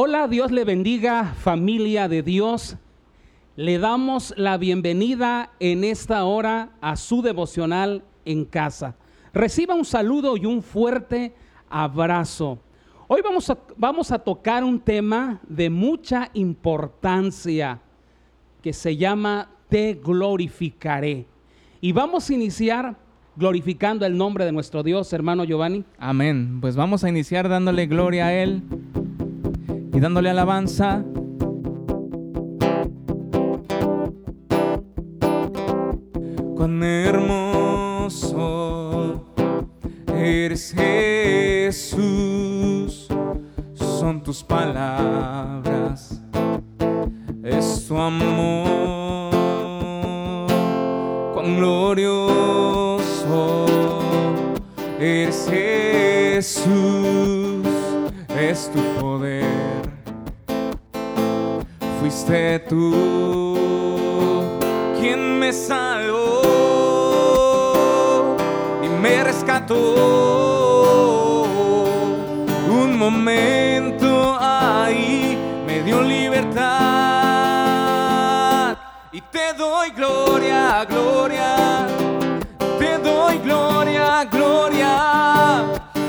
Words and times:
Hola, 0.00 0.28
Dios 0.28 0.52
le 0.52 0.62
bendiga, 0.62 1.24
familia 1.24 2.06
de 2.06 2.22
Dios. 2.22 2.76
Le 3.56 3.80
damos 3.80 4.32
la 4.36 4.56
bienvenida 4.56 5.50
en 5.58 5.82
esta 5.82 6.22
hora 6.22 6.70
a 6.80 6.94
su 6.94 7.20
devocional 7.20 8.04
en 8.24 8.44
casa. 8.44 8.94
Reciba 9.34 9.74
un 9.74 9.84
saludo 9.84 10.36
y 10.36 10.46
un 10.46 10.62
fuerte 10.62 11.34
abrazo. 11.68 12.60
Hoy 13.08 13.22
vamos 13.24 13.50
a, 13.50 13.58
vamos 13.76 14.12
a 14.12 14.20
tocar 14.20 14.62
un 14.62 14.78
tema 14.78 15.40
de 15.48 15.68
mucha 15.68 16.30
importancia 16.32 17.80
que 18.62 18.72
se 18.72 18.96
llama 18.96 19.50
Te 19.68 19.94
glorificaré. 19.94 21.26
Y 21.80 21.90
vamos 21.90 22.30
a 22.30 22.34
iniciar 22.34 22.96
glorificando 23.34 24.06
el 24.06 24.16
nombre 24.16 24.44
de 24.44 24.52
nuestro 24.52 24.84
Dios, 24.84 25.12
hermano 25.12 25.42
Giovanni. 25.42 25.84
Amén. 25.98 26.60
Pues 26.60 26.76
vamos 26.76 27.02
a 27.02 27.08
iniciar 27.08 27.48
dándole 27.48 27.86
gloria 27.86 28.26
a 28.26 28.34
Él 28.34 28.62
y 29.98 30.00
dándole 30.00 30.30
alabanza. 30.30 31.02
Cuán 36.56 36.80
hermoso 36.84 38.14
eres 40.14 40.72
Jesús, 40.72 41.98
son 43.74 44.22
tus 44.22 44.44
palabras, 44.44 46.22
es 47.42 47.88
tu 47.88 47.96
amor, 47.96 49.34
cuán 51.34 51.56
glorioso 51.56 53.02
eres 55.00 55.48
Jesús, 55.50 56.68
es 58.38 58.70
tu 58.70 58.80
poder 59.00 59.67
fuiste 62.18 62.58
tú 62.68 62.94
quien 64.98 65.38
me 65.38 65.52
salvó 65.52 66.42
y 68.82 68.88
me 68.88 69.22
rescató. 69.22 69.74
Un 72.68 72.98
momento 72.98 74.36
ahí 74.40 75.38
me 75.66 75.82
dio 75.82 76.02
libertad 76.02 76.58
y 79.12 79.20
te 79.20 79.52
doy 79.56 79.90
gloria, 79.90 80.84
gloria. 80.88 81.86
Te 82.78 82.98
doy 82.98 83.38
gloria, 83.38 84.24
gloria. 84.24 85.64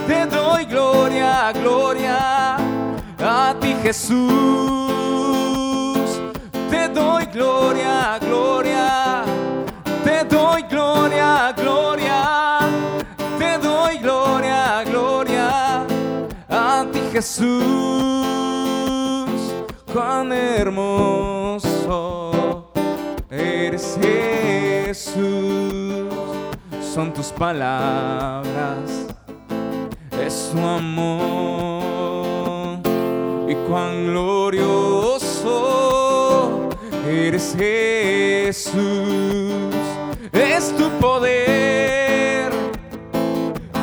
Te 0.08 0.26
doy 0.26 0.66
gloria, 0.66 1.52
gloria. 1.54 2.58
A 3.22 3.54
ti 3.60 3.76
Jesús 3.84 4.89
doy 7.00 7.26
gloria, 7.28 8.20
gloria, 8.20 9.24
te 10.04 10.24
doy 10.26 10.62
gloria, 10.64 11.54
gloria, 11.56 12.60
te 13.38 13.58
doy 13.58 13.98
gloria, 14.00 14.84
gloria. 14.84 15.86
A 16.50 16.86
ti 16.92 17.02
Jesús, 17.14 17.50
cuán 19.94 20.32
hermoso 20.34 21.92
eres 23.30 23.98
Jesús, 24.02 25.16
son 26.94 27.14
tus 27.14 27.28
palabras, 27.28 29.08
es 30.26 30.52
tu 30.52 30.60
amor. 30.60 31.20
Y 33.48 33.56
cuán 33.68 34.06
glorioso 34.06 35.09
eres 37.10 37.56
Jesús, 37.58 38.76
es 40.32 40.76
tu 40.78 40.90
poder, 41.00 42.52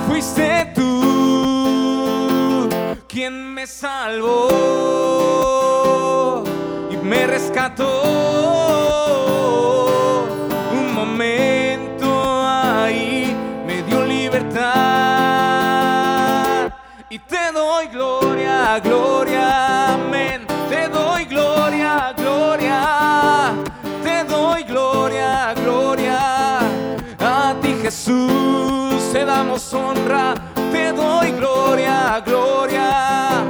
fuiste 0.07 0.71
tú 0.75 2.69
quien 3.09 3.53
me 3.53 3.67
salvó 3.67 4.49
y 6.91 6.97
me 6.99 7.27
rescató. 7.27 8.03
Un 10.73 10.95
momento 10.95 12.07
ahí 12.47 13.35
me 13.67 13.83
dio 13.83 14.05
libertad 14.05 14.67
y 17.11 17.19
te 17.19 17.51
doy 17.53 17.87
gloria, 17.89 18.79
gloria, 18.79 19.76
Jesús 28.07 29.13
te 29.13 29.25
damos 29.25 29.75
honra, 29.75 30.35
te 30.71 30.93
doy 30.93 31.33
gloria, 31.33 32.23
gloria. 32.25 33.43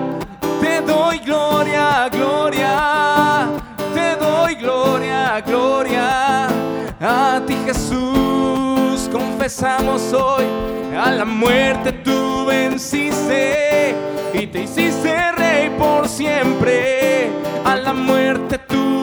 Te 0.63 0.81
doy 0.81 1.19
gloria, 1.19 2.09
gloria. 2.11 3.49
Te 3.93 4.17
doy 4.17 4.55
gloria, 4.55 5.43
gloria. 5.43 6.47
A 7.03 7.43
ti 7.47 7.55
Jesús 7.67 9.11
confesamos 9.13 10.15
hoy, 10.15 10.47
a 10.99 11.11
la 11.11 11.27
muerte 11.27 11.93
tú 11.93 12.47
venciste 12.47 13.95
y 14.33 14.47
te 14.47 14.63
hiciste 14.63 15.33
rey 15.33 15.69
por 15.79 16.09
siempre. 16.09 17.31
A 17.63 17.77
la 17.77 17.93
muerte 17.93 18.57
tú 18.57 18.96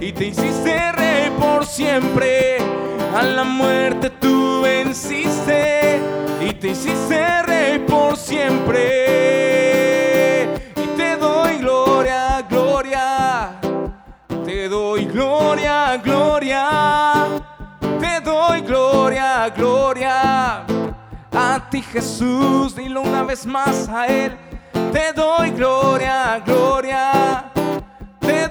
y 0.00 0.12
te 0.12 0.26
hiciste 0.26 0.92
rey 0.92 1.30
por 1.36 1.66
siempre. 1.66 2.58
A 3.12 3.22
la 3.22 3.42
muerte 3.42 4.08
tú 4.08 4.60
venciste 4.62 5.98
y 6.40 6.52
te 6.54 6.68
hiciste 6.68 7.42
rey 7.42 7.80
por 7.80 8.16
siempre. 8.16 8.84
Y 10.76 10.86
te 10.96 11.16
doy 11.16 11.58
gloria, 11.58 12.46
gloria. 12.48 13.58
Te 14.44 14.68
doy 14.68 15.06
gloria, 15.06 15.96
gloria. 15.96 17.26
Te 17.98 18.20
doy 18.20 18.60
gloria, 18.60 19.48
gloria. 19.48 20.64
A 21.32 21.68
ti 21.68 21.82
Jesús, 21.82 22.76
dilo 22.76 23.00
una 23.00 23.24
vez 23.24 23.44
más 23.44 23.88
a 23.88 24.06
Él. 24.06 24.38
Te 24.92 25.12
doy 25.12 25.50
gloria, 25.50 26.40
gloria. 26.46 27.50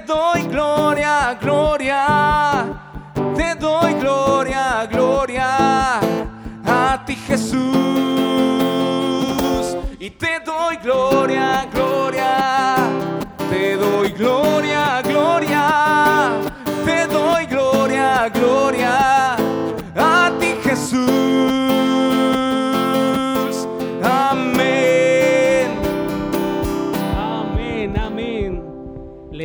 Te 0.05 0.13
doy 0.13 0.43
gloria, 0.43 1.35
gloria. 1.41 2.65
Te 3.35 3.55
doy 3.55 3.95
gloria, 3.95 4.85
gloria. 4.85 5.99
A 6.63 7.03
ti 7.07 7.15
Jesús. 7.15 7.65
Y 9.99 10.11
te 10.11 10.41
doy 10.45 10.77
gloria, 10.77 11.67
gloria. 11.73 12.75
Te 13.49 13.77
doy 13.77 14.11
gloria, 14.11 15.01
gloria. 15.01 16.33
Te 16.85 17.07
doy 17.07 17.47
gloria, 17.47 18.29
gloria. 18.29 19.35
A 19.95 20.31
ti 20.39 20.55
Jesús. 20.63 21.74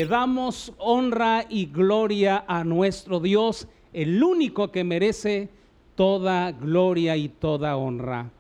Le 0.01 0.07
damos 0.07 0.73
honra 0.79 1.45
y 1.47 1.67
gloria 1.67 2.47
a 2.49 2.65
nuestro 2.65 3.21
Dios, 3.21 3.69
el 3.93 4.25
único 4.25 4.73
que 4.73 4.83
merece 4.83 5.51
toda 5.95 6.53
gloria 6.53 7.19
y 7.19 7.29
toda 7.29 7.77
honra. 7.77 8.31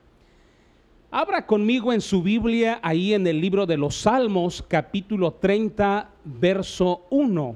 Abra 1.10 1.44
conmigo 1.44 1.93
en 1.93 2.00
su 2.00 2.22
Biblia, 2.22 2.81
ahí 2.82 3.12
en 3.12 3.26
el 3.26 3.43
libro 3.43 3.66
de 3.66 3.76
los 3.76 3.94
Salmos, 3.94 4.64
capítulo 4.67 5.35
30, 5.35 6.08
verso 6.25 7.02
1. 7.11 7.55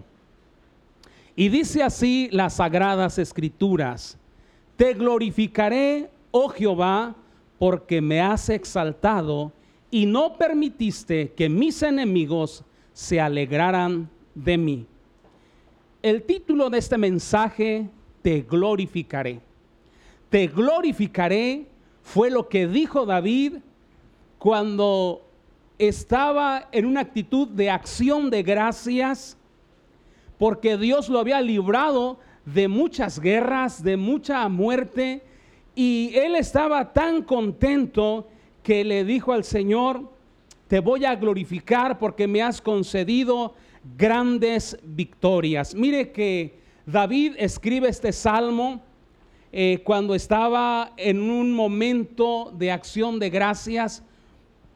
Y 1.34 1.49
dice 1.49 1.82
así 1.82 2.29
las 2.31 2.56
sagradas 2.56 3.17
escrituras, 3.17 4.19
Te 4.76 4.93
glorificaré, 4.93 6.11
oh 6.31 6.50
Jehová, 6.50 7.17
porque 7.58 8.02
me 8.02 8.20
has 8.20 8.50
exaltado 8.50 9.50
y 9.90 10.05
no 10.05 10.37
permitiste 10.37 11.32
que 11.32 11.49
mis 11.49 11.82
enemigos 11.82 12.64
se 12.94 13.20
alegraran 13.20 14.08
de 14.35 14.56
mí. 14.56 14.87
El 16.00 16.23
título 16.23 16.70
de 16.70 16.79
este 16.79 16.96
mensaje, 16.96 17.91
Te 18.23 18.41
glorificaré. 18.41 19.41
Te 20.31 20.46
glorificaré 20.46 21.67
fue 22.02 22.31
lo 22.31 22.49
que 22.49 22.67
dijo 22.67 23.05
David 23.05 23.56
cuando 24.38 25.23
estaba 25.79 26.69
en 26.70 26.87
una 26.87 27.00
actitud 27.00 27.49
de 27.49 27.70
acción 27.70 28.31
de 28.31 28.43
gracias, 28.43 29.37
porque 30.38 30.76
Dios 30.76 31.08
lo 31.08 31.19
había 31.19 31.41
librado 31.41 32.19
de 32.44 32.69
muchas 32.69 33.19
guerras, 33.19 33.82
de 33.82 33.96
mucha 33.96 34.49
muerte, 34.49 35.23
y 35.75 36.12
él 36.14 36.37
estaba 36.37 36.93
tan 36.93 37.23
contento 37.23 38.29
que 38.62 38.85
le 38.85 39.05
dijo 39.05 39.32
al 39.32 39.44
Señor, 39.44 40.13
te 40.69 40.81
voy 40.81 41.05
a 41.05 41.14
glorificar 41.14 41.99
porque 41.99 42.26
me 42.26 42.43
has 42.43 42.61
concedido 42.61 43.55
grandes 43.96 44.78
victorias. 44.82 45.75
Mire 45.75 46.11
que 46.11 46.58
David 46.87 47.34
escribe 47.38 47.88
este 47.88 48.12
salmo 48.12 48.82
eh, 49.52 49.82
cuando 49.84 50.14
estaba 50.14 50.93
en 50.96 51.31
un 51.31 51.52
momento 51.52 52.52
de 52.56 52.72
acción 52.72 53.19
de 53.19 53.31
gracias. 53.31 54.02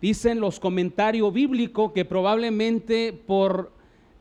Dicen 0.01 0.41
los 0.41 0.61
comentarios 0.61 1.33
bíblicos 1.33 1.93
que 1.93 2.05
probablemente 2.05 3.13
por 3.13 3.73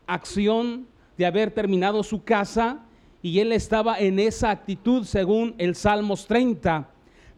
acción 0.07 0.87
de 1.17 1.25
haber 1.25 1.51
terminado 1.51 2.01
su 2.01 2.23
casa 2.23 2.85
y 3.21 3.39
él 3.39 3.51
estaba 3.51 3.99
en 3.99 4.19
esa 4.19 4.49
actitud 4.49 5.03
según 5.03 5.53
el 5.57 5.75
Salmos 5.75 6.25
30. 6.27 6.89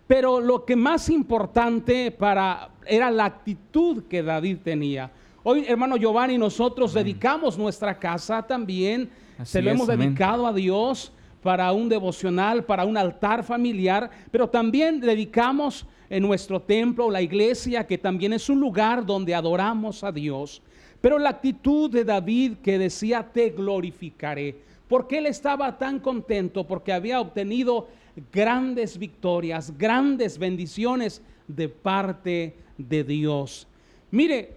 Pero 0.10 0.40
lo 0.40 0.66
que 0.66 0.76
más 0.76 1.08
importante 1.08 2.10
para 2.10 2.72
era 2.88 3.12
la 3.12 3.26
actitud 3.26 4.06
que 4.06 4.24
David 4.24 4.58
tenía. 4.64 5.12
Hoy, 5.44 5.66
hermano 5.68 5.98
Giovanni, 5.98 6.36
nosotros 6.36 6.96
dedicamos 6.96 7.60
nuestra 7.60 8.00
casa 8.00 8.42
también, 8.42 9.12
se 9.44 9.62
lo 9.62 9.70
hemos 9.70 9.86
dedicado 9.86 10.48
a 10.48 10.54
Dios 10.54 11.12
para 11.44 11.72
un 11.74 11.88
devocional, 11.88 12.66
para 12.66 12.86
un 12.86 12.98
altar 12.98 13.44
familiar, 13.44 14.10
pero 14.32 14.50
también 14.50 15.00
dedicamos 15.00 15.86
en 16.10 16.24
nuestro 16.24 16.60
templo, 16.60 17.12
la 17.12 17.22
iglesia, 17.22 17.86
que 17.86 18.00
también 18.00 18.34
es 18.34 18.50
un 18.50 18.60
lugar 18.60 19.06
donde 19.06 19.36
adoramos 19.36 20.04
a 20.04 20.12
Dios. 20.12 20.64
Pero 21.02 21.20
la 21.20 21.30
actitud 21.30 21.88
de 21.92 22.04
David 22.04 22.54
que 22.64 22.80
decía, 22.80 23.30
te 23.32 23.52
glorificaré, 23.52 24.58
porque 24.88 25.20
él 25.20 25.28
estaba 25.28 25.78
tan 25.78 26.00
contento, 26.00 26.66
porque 26.66 26.94
había 26.94 27.22
obtenido 27.22 27.88
grandes 28.32 28.98
victorias, 28.98 29.76
grandes 29.78 30.38
bendiciones 30.38 31.22
de 31.48 31.70
parte 31.70 32.56
de 32.78 33.04
Dios. 33.04 33.68
Mire, 34.12 34.54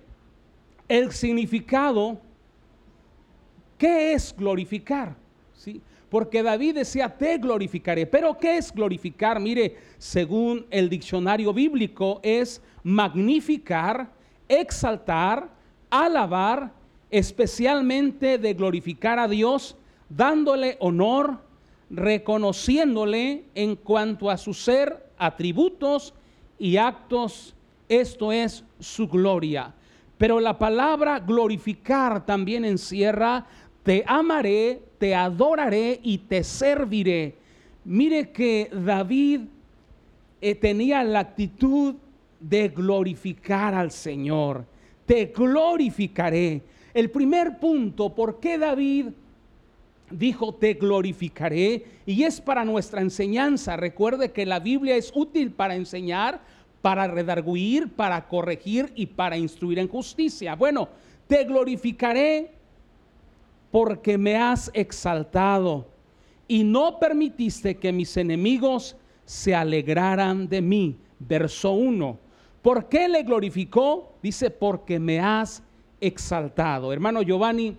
el 0.88 1.12
significado, 1.12 2.18
¿qué 3.78 4.12
es 4.12 4.34
glorificar? 4.36 5.16
¿Sí? 5.54 5.80
Porque 6.08 6.42
David 6.42 6.74
decía, 6.74 7.08
te 7.08 7.38
glorificaré. 7.38 8.06
Pero 8.06 8.36
¿qué 8.36 8.58
es 8.58 8.70
glorificar? 8.70 9.40
Mire, 9.40 9.76
según 9.96 10.66
el 10.70 10.90
diccionario 10.90 11.54
bíblico, 11.54 12.20
es 12.22 12.60
magnificar, 12.82 14.10
exaltar, 14.46 15.48
alabar, 15.88 16.70
especialmente 17.10 18.36
de 18.36 18.52
glorificar 18.52 19.18
a 19.18 19.26
Dios, 19.26 19.76
dándole 20.08 20.76
honor, 20.80 21.38
reconociéndole 21.92 23.44
en 23.54 23.76
cuanto 23.76 24.30
a 24.30 24.38
su 24.38 24.54
ser, 24.54 25.10
atributos 25.18 26.14
y 26.58 26.78
actos. 26.78 27.54
Esto 27.88 28.32
es 28.32 28.64
su 28.80 29.06
gloria. 29.06 29.74
Pero 30.16 30.40
la 30.40 30.58
palabra 30.58 31.20
glorificar 31.20 32.24
también 32.24 32.64
encierra, 32.64 33.46
te 33.82 34.02
amaré, 34.06 34.82
te 34.98 35.14
adoraré 35.14 36.00
y 36.02 36.18
te 36.18 36.42
serviré. 36.42 37.36
Mire 37.84 38.30
que 38.30 38.70
David 38.72 39.40
eh, 40.40 40.54
tenía 40.54 41.04
la 41.04 41.20
actitud 41.20 41.96
de 42.40 42.68
glorificar 42.68 43.74
al 43.74 43.90
Señor. 43.90 44.64
Te 45.04 45.26
glorificaré. 45.26 46.62
El 46.94 47.10
primer 47.10 47.58
punto, 47.58 48.14
¿por 48.14 48.40
qué 48.40 48.56
David 48.56 49.06
dijo 50.12 50.54
te 50.54 50.74
glorificaré? 50.74 51.84
Y 52.06 52.22
es 52.22 52.40
para 52.40 52.64
nuestra 52.64 53.00
enseñanza. 53.00 53.76
Recuerde 53.76 54.32
que 54.32 54.46
la 54.46 54.60
Biblia 54.60 54.96
es 54.96 55.12
útil 55.14 55.52
para 55.52 55.74
enseñar, 55.74 56.40
para 56.80 57.06
redarguir, 57.06 57.88
para 57.88 58.28
corregir 58.28 58.92
y 58.94 59.06
para 59.06 59.36
instruir 59.36 59.78
en 59.78 59.88
justicia. 59.88 60.54
Bueno, 60.54 60.88
te 61.26 61.44
glorificaré 61.44 62.52
porque 63.70 64.18
me 64.18 64.36
has 64.36 64.70
exaltado 64.74 65.86
y 66.46 66.64
no 66.64 66.98
permitiste 66.98 67.78
que 67.78 67.92
mis 67.92 68.16
enemigos 68.16 68.96
se 69.24 69.54
alegraran 69.54 70.48
de 70.48 70.60
mí. 70.60 70.98
Verso 71.18 71.72
1. 71.72 72.18
¿Por 72.60 72.88
qué 72.88 73.08
le 73.08 73.22
glorificó? 73.22 74.14
Dice, 74.22 74.50
porque 74.50 74.98
me 74.98 75.20
has 75.20 75.62
exaltado. 76.00 76.92
Hermano 76.92 77.22
Giovanni, 77.22 77.76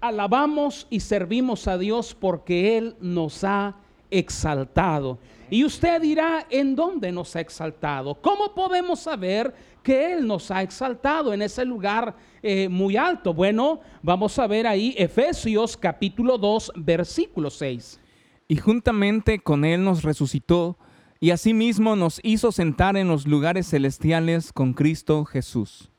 alabamos 0.00 0.86
y 0.90 1.00
servimos 1.00 1.68
a 1.68 1.78
Dios 1.78 2.14
porque 2.18 2.78
Él 2.78 2.96
nos 3.00 3.44
ha 3.44 3.76
exaltado. 4.10 5.18
Y 5.50 5.64
usted 5.64 6.00
dirá, 6.00 6.46
¿en 6.48 6.76
dónde 6.76 7.10
nos 7.10 7.34
ha 7.34 7.40
exaltado? 7.40 8.14
¿Cómo 8.14 8.54
podemos 8.54 9.00
saber 9.00 9.52
que 9.82 10.12
Él 10.12 10.26
nos 10.26 10.50
ha 10.50 10.62
exaltado 10.62 11.32
en 11.32 11.42
ese 11.42 11.64
lugar 11.64 12.14
eh, 12.42 12.68
muy 12.68 12.96
alto? 12.96 13.34
Bueno, 13.34 13.80
vamos 14.02 14.38
a 14.38 14.46
ver 14.46 14.66
ahí 14.66 14.94
Efesios 14.96 15.76
capítulo 15.76 16.38
2, 16.38 16.72
versículo 16.76 17.50
6. 17.50 18.00
Y 18.46 18.56
juntamente 18.56 19.40
con 19.40 19.64
Él 19.64 19.82
nos 19.84 20.02
resucitó 20.02 20.76
y 21.18 21.32
asimismo 21.32 21.96
nos 21.96 22.20
hizo 22.22 22.50
sentar 22.52 22.96
en 22.96 23.08
los 23.08 23.26
lugares 23.26 23.68
celestiales 23.68 24.52
con 24.52 24.72
Cristo 24.72 25.24
Jesús. 25.24 25.90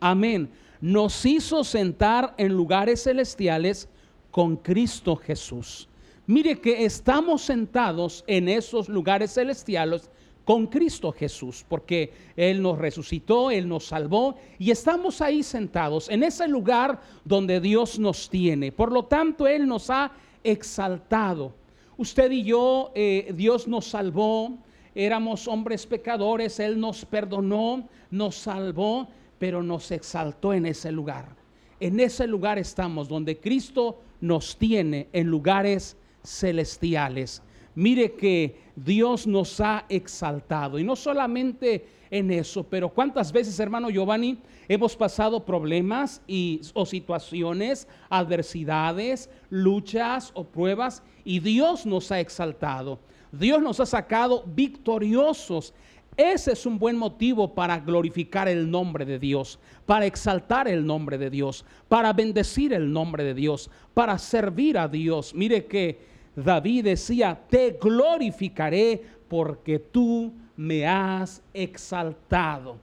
Amén. 0.00 0.50
Nos 0.82 1.24
hizo 1.24 1.62
sentar 1.62 2.34
en 2.38 2.52
lugares 2.52 3.04
celestiales 3.04 3.88
con 4.32 4.56
Cristo 4.56 5.14
Jesús. 5.14 5.88
Mire 6.26 6.60
que 6.60 6.84
estamos 6.84 7.42
sentados 7.42 8.24
en 8.26 8.48
esos 8.48 8.88
lugares 8.88 9.32
celestiales 9.32 10.10
con 10.44 10.66
Cristo 10.66 11.12
Jesús, 11.12 11.64
porque 11.68 12.12
Él 12.34 12.60
nos 12.60 12.78
resucitó, 12.78 13.52
Él 13.52 13.68
nos 13.68 13.86
salvó 13.86 14.34
y 14.58 14.72
estamos 14.72 15.20
ahí 15.20 15.44
sentados 15.44 16.08
en 16.08 16.24
ese 16.24 16.48
lugar 16.48 17.00
donde 17.24 17.60
Dios 17.60 18.00
nos 18.00 18.28
tiene. 18.28 18.72
Por 18.72 18.90
lo 18.90 19.04
tanto, 19.04 19.46
Él 19.46 19.68
nos 19.68 19.88
ha 19.88 20.10
exaltado. 20.42 21.54
Usted 21.96 22.28
y 22.32 22.42
yo, 22.42 22.90
eh, 22.96 23.32
Dios 23.36 23.68
nos 23.68 23.86
salvó, 23.86 24.58
éramos 24.96 25.46
hombres 25.46 25.86
pecadores, 25.86 26.58
Él 26.58 26.80
nos 26.80 27.04
perdonó, 27.04 27.88
nos 28.10 28.34
salvó, 28.34 29.06
pero 29.42 29.60
nos 29.60 29.90
exaltó 29.90 30.54
en 30.54 30.66
ese 30.66 30.92
lugar. 30.92 31.34
En 31.80 31.98
ese 31.98 32.28
lugar 32.28 32.60
estamos, 32.60 33.08
donde 33.08 33.40
Cristo 33.40 33.98
nos 34.20 34.56
tiene 34.56 35.08
en 35.12 35.26
lugares 35.26 35.96
celestiales. 36.22 37.42
Mire 37.74 38.12
que 38.12 38.56
Dios 38.76 39.26
nos 39.26 39.60
ha 39.60 39.84
exaltado 39.88 40.78
y 40.78 40.84
no 40.84 40.94
solamente 40.94 41.84
en 42.08 42.30
eso, 42.30 42.62
pero 42.62 42.90
cuántas 42.90 43.32
veces, 43.32 43.58
hermano 43.58 43.90
Giovanni, 43.90 44.38
hemos 44.68 44.94
pasado 44.94 45.44
problemas 45.44 46.22
y, 46.28 46.60
o 46.72 46.86
situaciones, 46.86 47.88
adversidades, 48.10 49.28
luchas 49.50 50.30
o 50.34 50.44
pruebas 50.44 51.02
y 51.24 51.40
Dios 51.40 51.84
nos 51.84 52.12
ha 52.12 52.20
exaltado. 52.20 53.00
Dios 53.32 53.60
nos 53.60 53.80
ha 53.80 53.86
sacado 53.86 54.44
victoriosos. 54.46 55.74
Ese 56.16 56.52
es 56.52 56.66
un 56.66 56.78
buen 56.78 56.96
motivo 56.96 57.54
para 57.54 57.78
glorificar 57.78 58.46
el 58.46 58.70
nombre 58.70 59.06
de 59.06 59.18
Dios, 59.18 59.58
para 59.86 60.04
exaltar 60.04 60.68
el 60.68 60.84
nombre 60.84 61.16
de 61.16 61.30
Dios, 61.30 61.64
para 61.88 62.12
bendecir 62.12 62.74
el 62.74 62.92
nombre 62.92 63.24
de 63.24 63.32
Dios, 63.32 63.70
para 63.94 64.18
servir 64.18 64.76
a 64.76 64.88
Dios. 64.88 65.34
Mire 65.34 65.64
que 65.64 65.98
David 66.36 66.84
decía, 66.84 67.40
te 67.48 67.78
glorificaré 67.80 69.02
porque 69.26 69.78
tú 69.78 70.32
me 70.56 70.86
has 70.86 71.42
exaltado. 71.54 72.76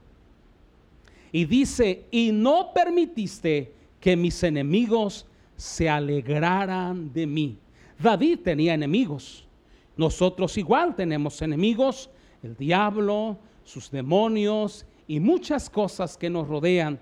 Y 1.31 1.45
dice, 1.45 2.05
y 2.09 2.31
no 2.31 2.71
permitiste 2.73 3.71
que 3.99 4.15
mis 4.15 4.41
enemigos 4.41 5.27
se 5.55 5.87
alegraran 5.87 7.13
de 7.13 7.27
mí. 7.27 7.57
David 7.99 8.39
tenía 8.43 8.73
enemigos. 8.73 9.45
Nosotros 9.95 10.57
igual 10.57 10.95
tenemos 10.95 11.41
enemigos, 11.41 12.09
el 12.43 12.55
diablo, 12.55 13.37
sus 13.63 13.91
demonios 13.91 14.85
y 15.07 15.19
muchas 15.19 15.69
cosas 15.69 16.17
que 16.17 16.29
nos 16.29 16.47
rodean. 16.47 16.99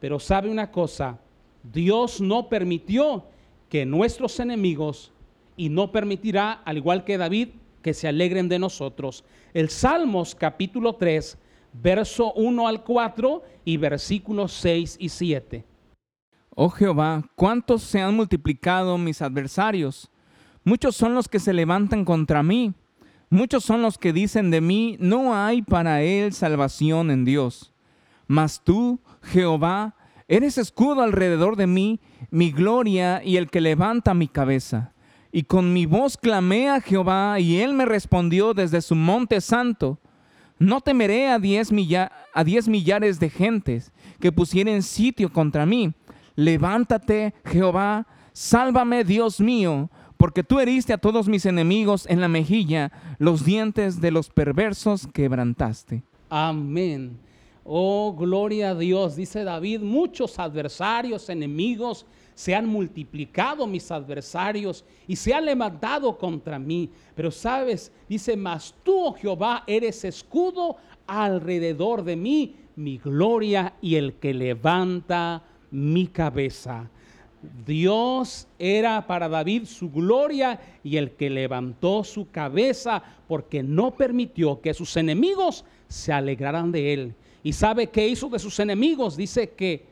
Pero 0.00 0.18
sabe 0.18 0.50
una 0.50 0.70
cosa, 0.70 1.18
Dios 1.62 2.20
no 2.20 2.48
permitió 2.48 3.24
que 3.68 3.84
nuestros 3.84 4.38
enemigos 4.40 5.12
y 5.56 5.68
no 5.68 5.90
permitirá, 5.90 6.52
al 6.64 6.76
igual 6.76 7.04
que 7.04 7.18
David, 7.18 7.48
que 7.82 7.94
se 7.94 8.08
alegren 8.08 8.48
de 8.48 8.58
nosotros. 8.58 9.24
El 9.52 9.68
Salmos 9.70 10.34
capítulo 10.34 10.94
3, 10.94 11.36
verso 11.72 12.32
1 12.34 12.68
al 12.68 12.84
4 12.84 13.42
y 13.64 13.76
versículos 13.76 14.52
6 14.52 14.96
y 15.00 15.08
7. 15.08 15.64
Oh 16.54 16.70
Jehová, 16.70 17.24
cuántos 17.34 17.82
se 17.82 18.00
han 18.00 18.16
multiplicado 18.16 18.98
mis 18.98 19.22
adversarios. 19.22 20.10
Muchos 20.64 20.96
son 20.96 21.14
los 21.14 21.28
que 21.28 21.38
se 21.38 21.52
levantan 21.52 22.04
contra 22.04 22.42
mí. 22.42 22.74
Muchos 23.30 23.64
son 23.64 23.82
los 23.82 23.98
que 23.98 24.12
dicen 24.12 24.50
de 24.50 24.60
mí, 24.60 24.96
no 25.00 25.34
hay 25.34 25.62
para 25.62 26.02
él 26.02 26.32
salvación 26.32 27.10
en 27.10 27.24
Dios. 27.24 27.72
Mas 28.26 28.62
tú, 28.64 29.00
Jehová, 29.22 29.94
eres 30.28 30.56
escudo 30.56 31.02
alrededor 31.02 31.56
de 31.56 31.66
mí, 31.66 32.00
mi 32.30 32.52
gloria 32.52 33.22
y 33.22 33.36
el 33.36 33.50
que 33.50 33.60
levanta 33.60 34.14
mi 34.14 34.28
cabeza. 34.28 34.92
Y 35.30 35.42
con 35.42 35.74
mi 35.74 35.84
voz 35.84 36.16
clamé 36.16 36.70
a 36.70 36.80
Jehová, 36.80 37.38
y 37.38 37.60
él 37.60 37.74
me 37.74 37.84
respondió 37.84 38.54
desde 38.54 38.80
su 38.80 38.94
monte 38.94 39.40
santo. 39.42 39.98
No 40.58 40.80
temeré 40.80 41.28
a 41.28 41.38
diez, 41.38 41.70
a 42.34 42.44
diez 42.44 42.66
millares 42.66 43.20
de 43.20 43.28
gentes 43.28 43.92
que 44.20 44.32
pusieren 44.32 44.82
sitio 44.82 45.30
contra 45.32 45.66
mí. 45.66 45.92
Levántate, 46.34 47.34
Jehová, 47.44 48.06
sálvame, 48.32 49.04
Dios 49.04 49.40
mío, 49.40 49.90
porque 50.18 50.42
tú 50.44 50.60
heriste 50.60 50.92
a 50.92 50.98
todos 50.98 51.28
mis 51.28 51.46
enemigos 51.46 52.04
en 52.06 52.20
la 52.20 52.28
mejilla, 52.28 52.92
los 53.18 53.44
dientes 53.44 54.00
de 54.00 54.10
los 54.10 54.28
perversos 54.28 55.06
quebrantaste. 55.14 56.02
Amén. 56.28 57.16
Oh, 57.64 58.14
gloria 58.18 58.70
a 58.70 58.74
Dios, 58.74 59.14
dice 59.14 59.44
David, 59.44 59.80
muchos 59.80 60.38
adversarios, 60.38 61.28
enemigos, 61.28 62.04
se 62.34 62.54
han 62.54 62.66
multiplicado 62.66 63.66
mis 63.66 63.90
adversarios 63.90 64.84
y 65.06 65.16
se 65.16 65.34
han 65.34 65.44
levantado 65.44 66.16
contra 66.16 66.58
mí. 66.58 66.90
Pero 67.14 67.30
sabes, 67.30 67.92
dice, 68.08 68.36
mas 68.36 68.74
tú, 68.82 69.06
oh 69.06 69.12
Jehová, 69.12 69.64
eres 69.66 70.04
escudo 70.04 70.76
alrededor 71.06 72.02
de 72.02 72.16
mí, 72.16 72.56
mi 72.76 72.98
gloria 72.98 73.74
y 73.80 73.96
el 73.96 74.14
que 74.14 74.32
levanta 74.34 75.44
mi 75.70 76.06
cabeza. 76.06 76.90
Dios 77.66 78.48
era 78.58 79.06
para 79.06 79.28
David 79.28 79.64
su 79.66 79.90
gloria 79.90 80.60
y 80.82 80.96
el 80.96 81.12
que 81.12 81.30
levantó 81.30 82.02
su 82.02 82.28
cabeza 82.30 83.02
porque 83.28 83.62
no 83.62 83.92
permitió 83.92 84.60
que 84.60 84.74
sus 84.74 84.96
enemigos 84.96 85.64
se 85.88 86.12
alegraran 86.12 86.72
de 86.72 86.92
él. 86.92 87.14
¿Y 87.42 87.52
sabe 87.52 87.88
qué 87.88 88.08
hizo 88.08 88.28
de 88.28 88.38
sus 88.38 88.58
enemigos? 88.58 89.16
Dice 89.16 89.50
que 89.50 89.86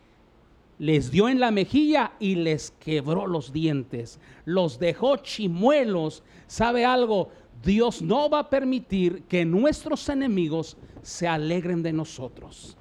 les 0.78 1.10
dio 1.10 1.28
en 1.28 1.40
la 1.40 1.50
mejilla 1.50 2.12
y 2.18 2.34
les 2.34 2.72
quebró 2.72 3.26
los 3.26 3.52
dientes, 3.52 4.18
los 4.44 4.78
dejó 4.78 5.16
chimuelos. 5.18 6.22
¿Sabe 6.46 6.84
algo? 6.84 7.30
Dios 7.64 8.02
no 8.02 8.28
va 8.28 8.40
a 8.40 8.50
permitir 8.50 9.22
que 9.22 9.44
nuestros 9.44 10.08
enemigos 10.08 10.76
se 11.02 11.26
alegren 11.26 11.82
de 11.82 11.92
nosotros. 11.92 12.76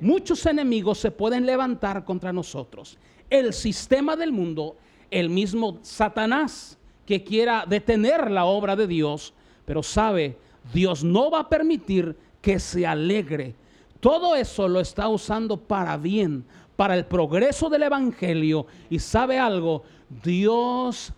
Muchos 0.00 0.44
enemigos 0.46 0.98
se 0.98 1.10
pueden 1.10 1.46
levantar 1.46 2.04
contra 2.04 2.32
nosotros. 2.32 2.98
El 3.30 3.52
sistema 3.52 4.16
del 4.16 4.32
mundo, 4.32 4.76
el 5.10 5.30
mismo 5.30 5.78
Satanás 5.82 6.78
que 7.06 7.24
quiera 7.24 7.64
detener 7.66 8.30
la 8.30 8.44
obra 8.44 8.76
de 8.76 8.86
Dios, 8.86 9.32
pero 9.64 9.82
sabe, 9.82 10.36
Dios 10.72 11.02
no 11.02 11.30
va 11.30 11.40
a 11.40 11.48
permitir 11.48 12.16
que 12.40 12.58
se 12.58 12.86
alegre. 12.86 13.54
Todo 14.00 14.36
eso 14.36 14.68
lo 14.68 14.80
está 14.80 15.08
usando 15.08 15.56
para 15.56 15.96
bien, 15.96 16.44
para 16.76 16.94
el 16.94 17.06
progreso 17.06 17.68
del 17.68 17.84
Evangelio. 17.84 18.66
Y 18.90 18.98
sabe 18.98 19.38
algo, 19.38 19.82
Dios 20.22 21.12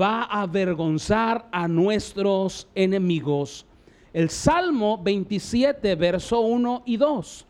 va 0.00 0.22
a 0.22 0.42
avergonzar 0.42 1.48
a 1.52 1.68
nuestros 1.68 2.66
enemigos. 2.74 3.66
El 4.12 4.30
Salmo 4.30 4.98
27, 5.02 5.94
verso 5.94 6.40
1 6.40 6.82
y 6.86 6.96
2. 6.96 7.46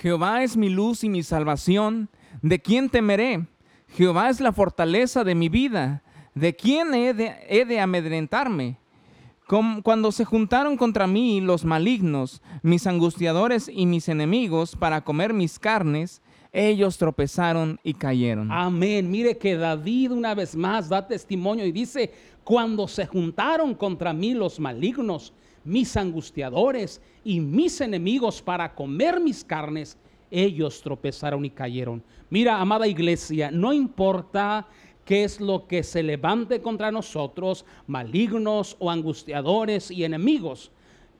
Jehová 0.00 0.42
es 0.42 0.56
mi 0.56 0.68
luz 0.68 1.04
y 1.04 1.08
mi 1.08 1.22
salvación. 1.22 2.08
¿De 2.40 2.60
quién 2.60 2.88
temeré? 2.88 3.46
Jehová 3.88 4.30
es 4.30 4.40
la 4.40 4.52
fortaleza 4.52 5.24
de 5.24 5.34
mi 5.34 5.48
vida. 5.48 6.02
¿De 6.34 6.56
quién 6.56 6.94
he 6.94 7.12
de, 7.12 7.80
amedrentarme? 7.80 8.78
Cuando 9.82 10.12
se 10.12 10.24
juntaron 10.24 10.78
contra 10.78 11.06
mí 11.06 11.42
los 11.42 11.64
malignos, 11.64 12.40
mis 12.62 12.86
angustiadores 12.86 13.68
y 13.68 13.84
mis 13.84 14.08
enemigos 14.08 14.74
para 14.74 15.02
comer 15.02 15.34
mis 15.34 15.58
carnes, 15.58 16.22
ellos 16.52 16.96
tropezaron 16.96 17.78
y 17.82 17.92
cayeron. 17.92 18.50
Amén. 18.50 19.10
Mire 19.10 19.36
que 19.36 19.56
David 19.56 20.12
una 20.12 20.34
vez 20.34 20.56
más 20.56 20.88
da 20.88 21.06
testimonio 21.06 21.66
y 21.66 21.72
dice, 21.72 22.12
cuando 22.44 22.88
se 22.88 23.06
juntaron 23.06 23.74
contra 23.74 24.14
mí 24.14 24.32
los 24.32 24.58
malignos, 24.58 25.34
mis 25.64 25.96
angustiadores 25.96 27.00
y 27.24 27.40
mis 27.40 27.80
enemigos 27.80 28.40
para 28.40 28.74
comer 28.74 29.20
mis 29.20 29.44
carnes, 29.44 29.98
ellos 30.32 30.82
tropezaron 30.82 31.44
y 31.44 31.50
cayeron. 31.50 32.02
Mira, 32.30 32.60
amada 32.60 32.88
iglesia, 32.88 33.50
no 33.52 33.72
importa 33.72 34.66
qué 35.04 35.22
es 35.22 35.40
lo 35.40 35.68
que 35.68 35.84
se 35.84 36.02
levante 36.02 36.60
contra 36.60 36.90
nosotros, 36.90 37.64
malignos 37.86 38.76
o 38.80 38.90
angustiadores 38.90 39.90
y 39.90 40.02
enemigos, 40.02 40.72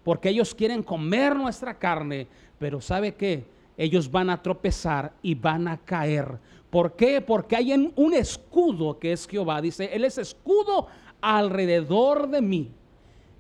porque 0.03 0.31
ellos 0.31 0.55
quieren 0.55 0.83
comer 0.83 1.37
nuestra 1.37 1.79
carne, 1.79 2.27
pero 2.59 2.81
¿sabe 2.81 3.15
qué? 3.15 3.45
ellos 3.77 4.11
van 4.11 4.31
a 4.31 4.43
tropezar 4.43 5.13
y 5.23 5.35
van 5.35 5.69
a 5.69 5.79
caer. 5.79 6.39
¿Por 6.71 6.95
qué? 6.95 7.21
Porque 7.21 7.57
hay 7.57 7.73
un 7.73 8.15
escudo 8.15 8.99
que 8.99 9.13
es 9.13 9.27
Jehová. 9.27 9.61
Dice, 9.61 9.91
Él 9.93 10.05
es 10.05 10.19
escudo 10.19 10.87
alrededor 11.21 12.29
de 12.29 12.41
mí, 12.41 12.71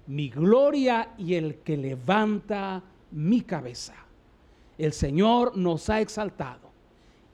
mi 0.07 0.29
gloria 0.29 1.15
y 1.17 1.35
el 1.35 1.57
que 1.57 1.77
levanta 1.77 2.83
mi 3.11 3.43
cabeza. 3.43 3.95
El 4.79 4.93
Señor 4.93 5.57
nos 5.57 5.89
ha 5.91 6.01
exaltado 6.01 6.71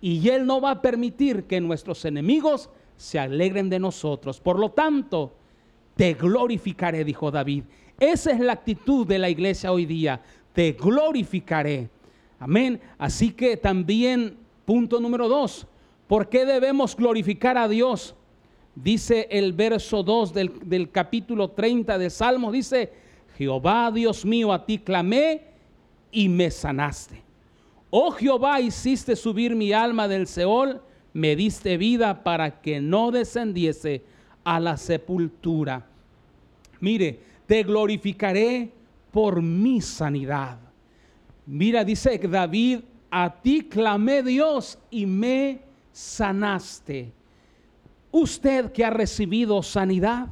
y 0.01 0.29
Él 0.29 0.47
no 0.47 0.61
va 0.61 0.73
a 0.73 0.83
permitir 0.83 1.45
que 1.45 1.61
nuestros 1.61 2.05
enemigos 2.05 2.71
se 2.97 3.19
alegren 3.19 3.71
de 3.71 3.79
nosotros. 3.79 4.41
Por 4.41 4.59
lo 4.59 4.71
tanto, 4.71 5.33
te 5.97 6.15
glorificaré, 6.15 7.05
dijo 7.05 7.31
David. 7.31 7.65
Esa 7.99 8.31
es 8.31 8.41
la 8.41 8.53
actitud 8.53 9.07
de 9.07 9.19
la 9.19 9.29
iglesia 9.29 9.73
hoy 9.73 9.87
día. 9.87 10.21
Te 10.53 10.73
glorificaré. 10.73 11.91
Amén. 12.39 12.81
Así 12.99 13.33
que 13.33 13.57
también, 13.57 14.37
punto 14.65 15.01
número 15.01 15.29
dos, 15.29 15.67
¿por 16.07 16.29
qué 16.29 16.45
debemos 16.45 16.95
glorificar 16.97 17.59
a 17.59 17.69
Dios? 17.69 18.15
Dice 18.75 19.27
el 19.33 19.53
verso 19.55 20.05
2 20.05 20.33
del, 20.33 20.91
capítulo 20.93 21.51
30 21.51 21.99
de 21.99 22.11
Salmos, 22.11 22.53
dice, 22.53 22.93
Jehová 23.37 23.91
Dios 23.93 24.25
mío, 24.25 24.53
a 24.53 24.65
ti 24.65 24.79
clamé 24.79 25.43
y 26.13 26.29
me 26.29 26.49
sanaste. 26.53 27.28
Oh 27.91 28.11
Jehová, 28.11 28.61
hiciste 28.61 29.17
subir 29.17 29.57
mi 29.57 29.73
alma 29.73 30.09
del 30.09 30.27
Seol, 30.27 30.81
me 31.13 31.35
diste 31.37 31.77
vida 31.77 32.23
para 32.23 32.61
que 32.61 32.81
no 32.81 33.11
descendiese 33.11 34.03
a 34.45 34.61
la 34.61 34.77
sepultura. 34.77 35.87
Mire, 36.81 37.19
te 37.47 37.63
glorificaré 37.63 38.71
por 39.11 39.41
mi 39.41 39.81
sanidad. 39.81 40.59
Mira, 41.47 41.83
dice 41.83 42.19
David, 42.19 42.81
a 43.11 43.41
ti 43.41 43.63
clamé 43.63 44.23
Dios 44.23 44.79
y 44.91 45.07
me 45.07 45.61
sanaste. 45.93 47.11
Usted 48.11 48.71
que 48.73 48.85
ha 48.85 48.91
recibido 48.91 49.63
sanidad 49.63 50.29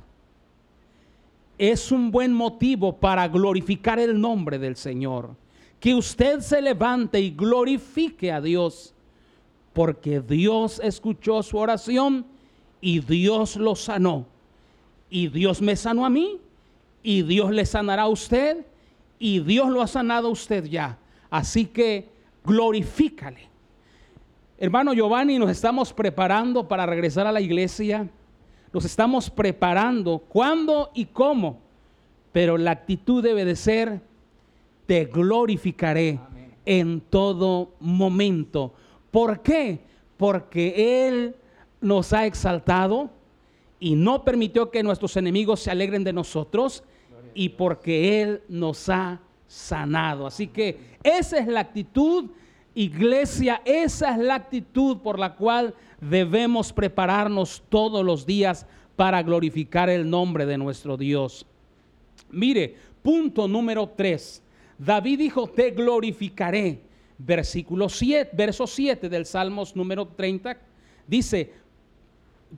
es 1.58 1.90
un 1.90 2.10
buen 2.10 2.32
motivo 2.34 2.96
para 2.96 3.26
glorificar 3.28 3.98
el 3.98 4.20
nombre 4.20 4.58
del 4.58 4.76
Señor. 4.76 5.34
Que 5.80 5.95
usted 5.95 6.40
se 6.40 6.61
levante 6.61 7.21
y 7.21 7.30
glorifique 7.30 8.33
a 8.33 8.40
Dios, 8.40 8.95
porque 9.73 10.21
Dios 10.21 10.80
escuchó 10.83 11.42
su 11.42 11.59
oración 11.59 12.26
y 12.80 13.00
Dios 13.00 13.56
lo 13.56 13.76
sanó. 13.76 14.26
Y 15.11 15.28
Dios 15.28 15.61
me 15.61 15.76
sanó 15.76 16.06
a 16.06 16.11
mí, 16.11 16.40
y 17.02 17.23
Dios 17.23 17.50
le 17.50 17.66
sanará 17.66 18.02
a 18.02 18.09
usted, 18.09 18.66
y 19.18 19.40
Dios 19.40 19.68
lo 19.71 19.83
ha 19.83 19.87
sanado 19.87 20.28
a 20.28 20.33
usted 20.33 20.64
ya. 20.64 20.99
Así 21.30 21.66
que 21.66 22.09
glorifícale. 22.45 23.49
Hermano 24.59 24.95
Giovanni, 24.95 25.38
nos 25.38 25.50
estamos 25.50 25.92
preparando 25.92 26.66
para 26.66 26.87
regresar 26.87 27.26
a 27.26 27.33
la 27.33 27.42
iglesia. 27.42 28.09
Nos 28.73 28.85
estamos 28.85 29.28
preparando. 29.28 30.18
¿Cuándo 30.18 30.90
y 30.95 31.04
cómo? 31.04 31.61
Pero 32.33 32.56
la 32.56 32.71
actitud 32.71 33.23
debe 33.23 33.45
de 33.45 33.56
ser, 33.56 34.00
te 34.87 35.05
glorificaré 35.07 36.19
en 36.64 37.00
todo 37.00 37.75
momento. 37.81 38.73
¿Por 39.11 39.43
qué? 39.43 39.81
Porque 40.16 41.07
Él 41.07 41.37
nos 41.81 42.12
ha 42.12 42.26
exaltado 42.26 43.11
y 43.78 43.95
no 43.95 44.25
permitió 44.25 44.71
que 44.71 44.83
nuestros 44.83 45.16
enemigos 45.16 45.61
se 45.61 45.71
alegren 45.71 46.05
de 46.05 46.12
nosotros 46.12 46.83
y 47.35 47.50
porque 47.50 48.23
Él 48.23 48.43
nos 48.49 48.88
ha 48.88 49.21
sanado. 49.47 50.26
Así 50.26 50.47
que 50.47 50.97
esa 51.02 51.38
es 51.38 51.47
la 51.47 51.61
actitud, 51.61 52.31
iglesia, 52.75 53.62
esa 53.64 54.12
es 54.12 54.19
la 54.19 54.35
actitud 54.35 54.99
por 54.99 55.19
la 55.19 55.35
cual 55.35 55.75
debemos 56.00 56.73
prepararnos 56.73 57.62
todos 57.69 58.05
los 58.05 58.26
días 58.26 58.66
para 58.97 59.23
glorificar 59.23 59.90
el 59.90 60.09
nombre 60.09 60.47
de 60.47 60.59
nuestro 60.59 60.97
Dios. 60.97 61.47
Mire, 62.31 62.75
punto 63.02 63.47
número 63.47 63.88
3. 63.95 64.43
David 64.78 65.18
dijo, 65.18 65.49
te 65.49 65.71
glorificaré. 65.71 66.83
Versículo 67.18 67.88
7, 67.88 68.30
verso 68.35 68.66
7 68.66 69.09
del 69.09 69.25
Salmos 69.25 69.75
número 69.75 70.06
30 70.06 70.59
dice, 71.06 71.52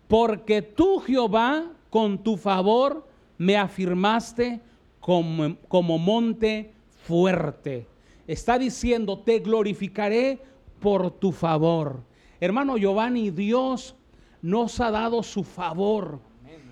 porque 0.08 0.62
tú 0.62 0.98
Jehová 0.98 1.70
con 1.90 2.18
tu 2.18 2.36
favor 2.36 3.06
me 3.36 3.56
afirmaste 3.56 4.60
como, 5.00 5.56
como 5.68 5.96
monte 5.96 6.72
fuerte. 7.04 7.86
Está 8.26 8.58
diciendo, 8.58 9.20
te 9.20 9.38
glorificaré 9.38 10.40
por 10.80 11.10
tu 11.12 11.32
favor. 11.32 12.02
Hermano 12.40 12.76
Giovanni, 12.76 13.30
Dios 13.30 13.94
nos 14.42 14.80
ha 14.80 14.90
dado 14.90 15.22
su 15.22 15.44
favor. 15.44 16.20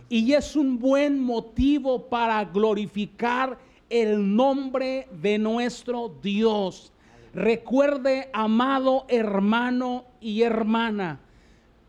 Y 0.09 0.33
es 0.35 0.55
un 0.55 0.79
buen 0.79 1.19
motivo 1.19 2.09
para 2.09 2.45
glorificar 2.45 3.59
el 3.91 4.35
nombre 4.35 5.09
de 5.13 5.39
nuestro 5.39 6.15
Dios. 6.23 6.93
Recuerde, 7.35 8.31
amado 8.33 9.05
hermano 9.09 10.05
y 10.21 10.43
hermana, 10.43 11.21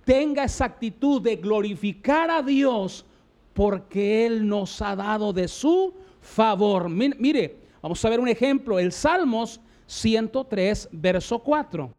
tenga 0.04 0.44
esa 0.44 0.66
actitud 0.66 1.22
de 1.22 1.38
glorificar 1.38 2.30
a 2.30 2.42
Dios 2.42 3.06
porque 3.54 4.26
Él 4.26 4.48
nos 4.48 4.82
ha 4.82 4.96
dado 4.96 5.34
de 5.34 5.48
su 5.48 5.94
favor. 6.22 6.90
Mire, 6.90 7.58
vamos 7.82 8.04
a 8.04 8.10
ver 8.10 8.20
un 8.20 8.28
ejemplo, 8.28 8.78
el 8.78 8.92
Salmos 8.92 9.60
103, 9.88 10.90
verso 10.92 11.40
4. 11.40 11.94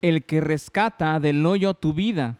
El 0.00 0.24
que 0.24 0.40
rescata 0.40 1.18
del 1.20 1.44
hoyo 1.44 1.74
tu 1.74 1.92
vida, 1.92 2.38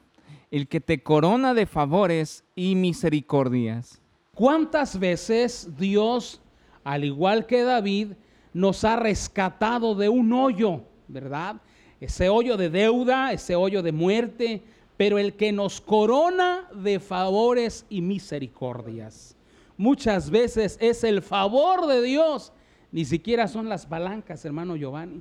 el 0.50 0.68
que 0.68 0.80
te 0.80 1.02
corona 1.02 1.52
de 1.52 1.66
favores 1.66 2.44
y 2.54 2.74
misericordias. 2.76 4.00
¿Cuántas 4.34 4.98
veces 4.98 5.76
Dios, 5.76 6.40
al 6.88 7.04
igual 7.04 7.44
que 7.44 7.64
David, 7.64 8.12
nos 8.54 8.82
ha 8.82 8.96
rescatado 8.96 9.94
de 9.94 10.08
un 10.08 10.32
hoyo, 10.32 10.84
¿verdad? 11.06 11.56
Ese 12.00 12.30
hoyo 12.30 12.56
de 12.56 12.70
deuda, 12.70 13.30
ese 13.30 13.54
hoyo 13.54 13.82
de 13.82 13.92
muerte, 13.92 14.62
pero 14.96 15.18
el 15.18 15.34
que 15.34 15.52
nos 15.52 15.82
corona 15.82 16.66
de 16.72 16.98
favores 16.98 17.84
y 17.90 18.00
misericordias. 18.00 19.36
Muchas 19.76 20.30
veces 20.30 20.78
es 20.80 21.04
el 21.04 21.20
favor 21.20 21.86
de 21.88 22.00
Dios, 22.00 22.54
ni 22.90 23.04
siquiera 23.04 23.48
son 23.48 23.68
las 23.68 23.84
palancas, 23.84 24.42
hermano 24.46 24.74
Giovanni, 24.74 25.20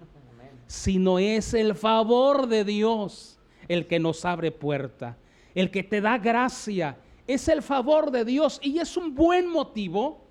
sino 0.67 1.19
es 1.19 1.53
el 1.53 1.75
favor 1.75 2.47
de 2.47 2.63
Dios 2.63 3.41
el 3.67 3.87
que 3.87 3.99
nos 3.99 4.23
abre 4.23 4.53
puerta, 4.53 5.17
el 5.53 5.69
que 5.69 5.83
te 5.83 5.99
da 5.99 6.17
gracia, 6.17 6.95
es 7.27 7.49
el 7.49 7.61
favor 7.61 8.09
de 8.09 8.23
Dios 8.23 8.57
y 8.63 8.79
es 8.79 8.95
un 8.95 9.13
buen 9.13 9.49
motivo 9.49 10.26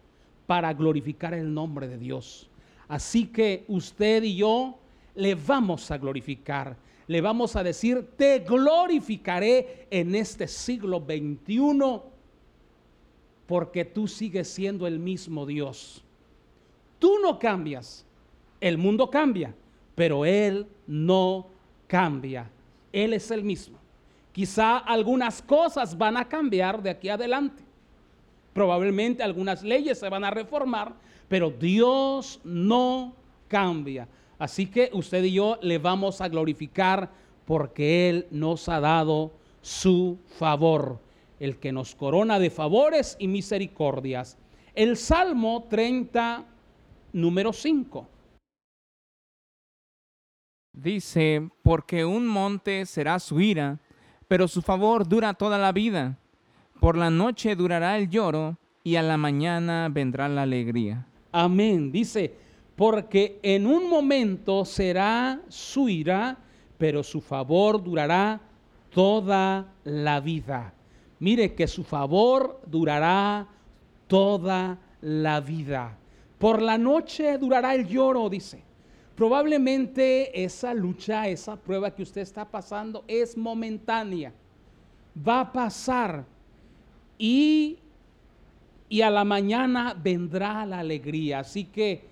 para 0.46 0.72
glorificar 0.72 1.34
el 1.34 1.52
nombre 1.52 1.88
de 1.88 1.98
Dios. 1.98 2.48
Así 2.88 3.26
que 3.26 3.64
usted 3.68 4.22
y 4.22 4.36
yo 4.36 4.78
le 5.14 5.34
vamos 5.34 5.90
a 5.90 5.98
glorificar, 5.98 6.76
le 7.06 7.20
vamos 7.20 7.56
a 7.56 7.62
decir, 7.62 8.10
te 8.16 8.40
glorificaré 8.40 9.86
en 9.90 10.14
este 10.14 10.46
siglo 10.46 11.04
XXI 11.04 12.00
porque 13.46 13.84
tú 13.84 14.08
sigues 14.08 14.48
siendo 14.48 14.86
el 14.86 14.98
mismo 14.98 15.46
Dios. 15.46 16.02
Tú 16.98 17.18
no 17.22 17.38
cambias, 17.38 18.04
el 18.60 18.78
mundo 18.78 19.10
cambia, 19.10 19.54
pero 19.94 20.24
Él 20.24 20.66
no 20.86 21.46
cambia. 21.86 22.50
Él 22.92 23.12
es 23.12 23.30
el 23.30 23.42
mismo. 23.42 23.78
Quizá 24.32 24.78
algunas 24.78 25.40
cosas 25.40 25.96
van 25.96 26.16
a 26.16 26.28
cambiar 26.28 26.82
de 26.82 26.90
aquí 26.90 27.08
adelante. 27.08 27.65
Probablemente 28.56 29.22
algunas 29.22 29.62
leyes 29.62 29.98
se 29.98 30.08
van 30.08 30.24
a 30.24 30.30
reformar, 30.30 30.94
pero 31.28 31.50
Dios 31.50 32.40
no 32.42 33.14
cambia. 33.48 34.08
Así 34.38 34.64
que 34.64 34.88
usted 34.94 35.22
y 35.24 35.34
yo 35.34 35.58
le 35.60 35.76
vamos 35.76 36.22
a 36.22 36.28
glorificar 36.28 37.10
porque 37.44 38.08
Él 38.08 38.26
nos 38.30 38.70
ha 38.70 38.80
dado 38.80 39.34
su 39.60 40.18
favor, 40.38 41.00
el 41.38 41.58
que 41.58 41.70
nos 41.70 41.94
corona 41.94 42.38
de 42.38 42.48
favores 42.48 43.16
y 43.18 43.28
misericordias. 43.28 44.38
El 44.74 44.96
Salmo 44.96 45.66
30, 45.68 46.46
número 47.12 47.52
5. 47.52 48.08
Dice, 50.72 51.46
porque 51.62 52.06
un 52.06 52.26
monte 52.26 52.86
será 52.86 53.18
su 53.18 53.38
ira, 53.38 53.80
pero 54.26 54.48
su 54.48 54.62
favor 54.62 55.06
dura 55.06 55.34
toda 55.34 55.58
la 55.58 55.72
vida. 55.72 56.18
Por 56.80 56.96
la 56.96 57.10
noche 57.10 57.56
durará 57.56 57.96
el 57.98 58.08
lloro 58.08 58.56
y 58.84 58.96
a 58.96 59.02
la 59.02 59.16
mañana 59.16 59.88
vendrá 59.90 60.28
la 60.28 60.42
alegría. 60.42 61.06
Amén. 61.32 61.90
Dice, 61.90 62.34
porque 62.76 63.40
en 63.42 63.66
un 63.66 63.88
momento 63.88 64.64
será 64.64 65.40
su 65.48 65.88
ira, 65.88 66.38
pero 66.78 67.02
su 67.02 67.20
favor 67.20 67.82
durará 67.82 68.40
toda 68.90 69.72
la 69.84 70.20
vida. 70.20 70.72
Mire 71.18 71.54
que 71.54 71.66
su 71.66 71.82
favor 71.82 72.60
durará 72.66 73.46
toda 74.06 74.78
la 75.00 75.40
vida. 75.40 75.98
Por 76.38 76.60
la 76.60 76.76
noche 76.76 77.38
durará 77.38 77.74
el 77.74 77.86
lloro, 77.86 78.28
dice. 78.28 78.62
Probablemente 79.14 80.44
esa 80.44 80.74
lucha, 80.74 81.26
esa 81.26 81.56
prueba 81.56 81.94
que 81.94 82.02
usted 82.02 82.20
está 82.20 82.44
pasando 82.44 83.02
es 83.08 83.34
momentánea. 83.34 84.34
Va 85.26 85.40
a 85.40 85.52
pasar 85.52 86.26
y 87.18 87.78
y 88.88 89.00
a 89.02 89.10
la 89.10 89.24
mañana 89.24 89.96
vendrá 90.00 90.64
la 90.66 90.80
alegría. 90.80 91.40
Así 91.40 91.64
que 91.64 92.04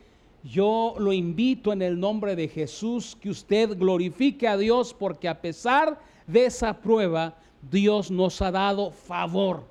yo 0.43 0.95
lo 0.99 1.13
invito 1.13 1.73
en 1.73 1.83
el 1.83 1.99
nombre 1.99 2.37
de 2.37 2.49
Jesús 2.49 3.17
que 3.21 3.31
usted 3.31 3.79
glorifique 3.79 4.47
a 4.49 4.57
Dios 4.57 4.95
porque 4.95 5.29
a 5.29 5.41
pesar 5.41 5.99
de 6.27 6.47
esa 6.47 6.81
prueba, 6.81 7.37
Dios 7.71 8.11
nos 8.11 8.43
ha 8.43 8.51
dado 8.51 8.91
favor, 8.91 9.65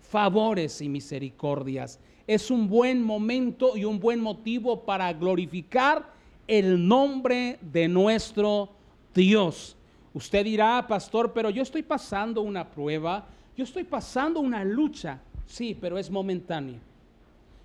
favores 0.00 0.80
y 0.80 0.88
misericordias. 0.88 1.98
Es 2.26 2.50
un 2.50 2.68
buen 2.68 3.02
momento 3.02 3.76
y 3.76 3.84
un 3.84 3.98
buen 3.98 4.20
motivo 4.20 4.84
para 4.84 5.12
glorificar 5.12 6.12
el 6.46 6.86
nombre 6.86 7.58
de 7.60 7.88
nuestro 7.88 8.70
Dios. 9.14 9.76
Usted 10.12 10.44
dirá, 10.44 10.84
pastor, 10.86 11.32
pero 11.32 11.50
yo 11.50 11.62
estoy 11.62 11.82
pasando 11.82 12.42
una 12.42 12.68
prueba, 12.68 13.26
yo 13.60 13.64
estoy 13.64 13.84
pasando 13.84 14.40
una 14.40 14.64
lucha. 14.64 15.20
Sí, 15.44 15.76
pero 15.78 15.98
es 15.98 16.10
momentánea. 16.10 16.78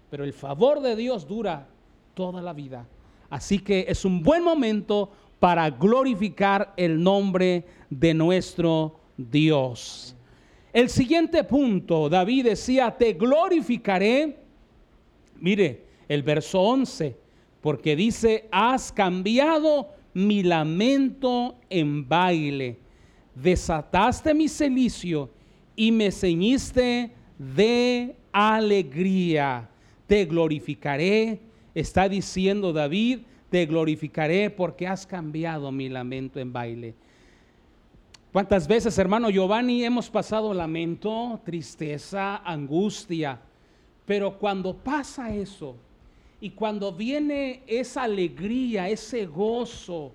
Pero 0.10 0.26
el 0.26 0.34
favor 0.34 0.82
de 0.82 0.94
Dios 0.94 1.26
dura 1.26 1.70
toda 2.14 2.42
la 2.42 2.52
vida. 2.52 2.86
Así 3.30 3.60
que 3.60 3.86
es 3.88 4.04
un 4.04 4.22
buen 4.22 4.44
momento 4.44 5.10
para 5.40 5.70
glorificar 5.70 6.74
el 6.76 7.02
nombre 7.02 7.64
de 7.90 8.14
nuestro 8.14 9.00
Dios. 9.16 10.18
El 10.74 10.90
siguiente 10.90 11.46
punto, 11.46 12.10
David 12.10 12.48
decía, 12.48 12.92
te 12.92 13.14
glorificaré. 13.14 14.38
Mire, 15.40 15.86
el 16.10 16.24
verso 16.24 16.60
11, 16.60 17.16
porque 17.62 17.96
dice, 17.96 18.50
has 18.52 18.92
cambiado 18.92 19.92
mi 20.14 20.44
lamento 20.44 21.56
en 21.70 22.06
baile, 22.06 22.80
desataste 23.34 24.34
mi 24.34 24.50
celicio 24.50 25.30
y 25.76 25.92
me 25.92 26.12
ceñiste 26.12 27.12
de 27.38 28.16
alegría. 28.32 29.70
Te 30.08 30.26
glorificaré, 30.26 31.40
está 31.74 32.08
diciendo 32.08 32.74
David, 32.74 33.20
te 33.50 33.66
glorificaré 33.66 34.50
porque 34.50 34.88
has 34.88 35.06
cambiado 35.06 35.72
mi 35.72 35.90
lamento 35.90 36.40
en 36.40 36.54
baile. 36.54 36.96
¿Cuántas 38.32 38.68
veces, 38.68 38.98
hermano 38.98 39.30
Giovanni, 39.30 39.86
hemos 39.86 40.10
pasado 40.10 40.54
lamento, 40.54 41.40
tristeza, 41.46 42.38
angustia? 42.38 43.40
Pero 44.06 44.38
cuando 44.38 44.76
pasa 44.76 45.34
eso 45.34 45.76
y 46.42 46.50
cuando 46.50 46.92
viene 46.92 47.64
esa 47.66 48.04
alegría, 48.04 48.90
ese 48.90 49.26
gozo, 49.26 50.12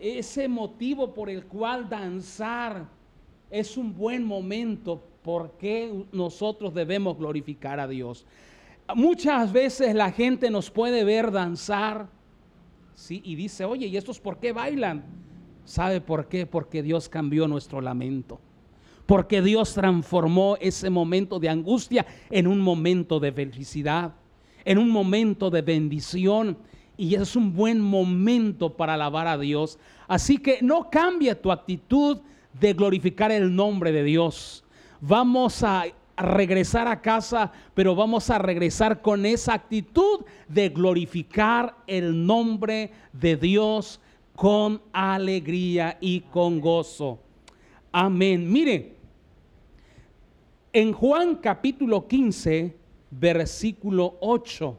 ese 0.00 0.48
motivo 0.48 1.12
por 1.12 1.28
el 1.28 1.44
cual 1.44 1.88
danzar, 1.88 2.86
es 3.50 3.76
un 3.76 3.94
buen 3.94 4.24
momento 4.24 5.02
por 5.22 5.52
qué 5.58 5.92
nosotros 6.12 6.74
debemos 6.74 7.18
glorificar 7.18 7.80
a 7.80 7.88
Dios. 7.88 8.26
Muchas 8.94 9.52
veces 9.52 9.94
la 9.94 10.12
gente 10.12 10.50
nos 10.50 10.70
puede 10.70 11.04
ver 11.04 11.30
danzar 11.30 12.08
¿sí? 12.94 13.20
y 13.24 13.34
dice, 13.34 13.64
oye, 13.64 13.86
¿y 13.86 13.96
estos 13.96 14.20
por 14.20 14.38
qué 14.38 14.52
bailan? 14.52 15.04
¿Sabe 15.64 16.00
por 16.00 16.28
qué? 16.28 16.46
Porque 16.46 16.82
Dios 16.82 17.08
cambió 17.08 17.46
nuestro 17.46 17.80
lamento. 17.82 18.40
Porque 19.04 19.42
Dios 19.42 19.74
transformó 19.74 20.56
ese 20.60 20.88
momento 20.88 21.38
de 21.38 21.50
angustia 21.50 22.06
en 22.30 22.46
un 22.46 22.60
momento 22.60 23.20
de 23.20 23.32
felicidad, 23.32 24.14
en 24.64 24.78
un 24.78 24.90
momento 24.90 25.50
de 25.50 25.62
bendición. 25.62 26.56
Y 26.96 27.14
es 27.14 27.36
un 27.36 27.54
buen 27.54 27.80
momento 27.80 28.76
para 28.76 28.94
alabar 28.94 29.26
a 29.26 29.38
Dios. 29.38 29.78
Así 30.06 30.38
que 30.38 30.60
no 30.62 30.88
cambie 30.90 31.34
tu 31.34 31.52
actitud 31.52 32.18
de 32.52 32.72
glorificar 32.72 33.30
el 33.30 33.54
nombre 33.54 33.92
de 33.92 34.02
Dios 34.02 34.64
vamos 35.00 35.62
a 35.62 35.86
regresar 36.16 36.88
a 36.88 37.00
casa, 37.00 37.52
pero 37.74 37.94
vamos 37.94 38.28
a 38.30 38.38
regresar 38.38 39.00
con 39.00 39.24
esa 39.24 39.54
actitud 39.54 40.24
de 40.48 40.68
glorificar 40.68 41.76
el 41.86 42.26
nombre 42.26 42.90
de 43.12 43.36
Dios 43.36 44.00
con 44.34 44.80
alegría 44.92 45.96
y 46.00 46.20
con 46.20 46.60
gozo. 46.60 47.20
Amén. 47.92 48.50
Mire, 48.50 48.96
en 50.72 50.92
Juan 50.92 51.36
capítulo 51.36 52.06
15, 52.06 52.76
versículo 53.10 54.16
8. 54.20 54.78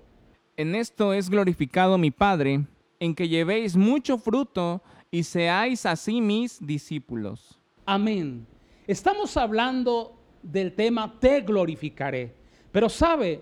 En 0.58 0.76
esto 0.76 1.14
es 1.14 1.30
glorificado 1.30 1.98
mi 1.98 2.12
Padre, 2.12 2.66
en 3.00 3.16
que 3.16 3.30
llevéis 3.30 3.78
mucho 3.78 4.18
fruto 4.18 4.82
y 5.10 5.24
seáis 5.24 5.86
así 5.86 6.20
mis 6.20 6.60
discípulos. 6.66 7.59
Amén. 7.92 8.46
Estamos 8.86 9.36
hablando 9.36 10.14
del 10.44 10.74
tema 10.74 11.12
te 11.20 11.42
glorificaré. 11.42 12.32
Pero 12.72 12.88
sabe, 12.88 13.42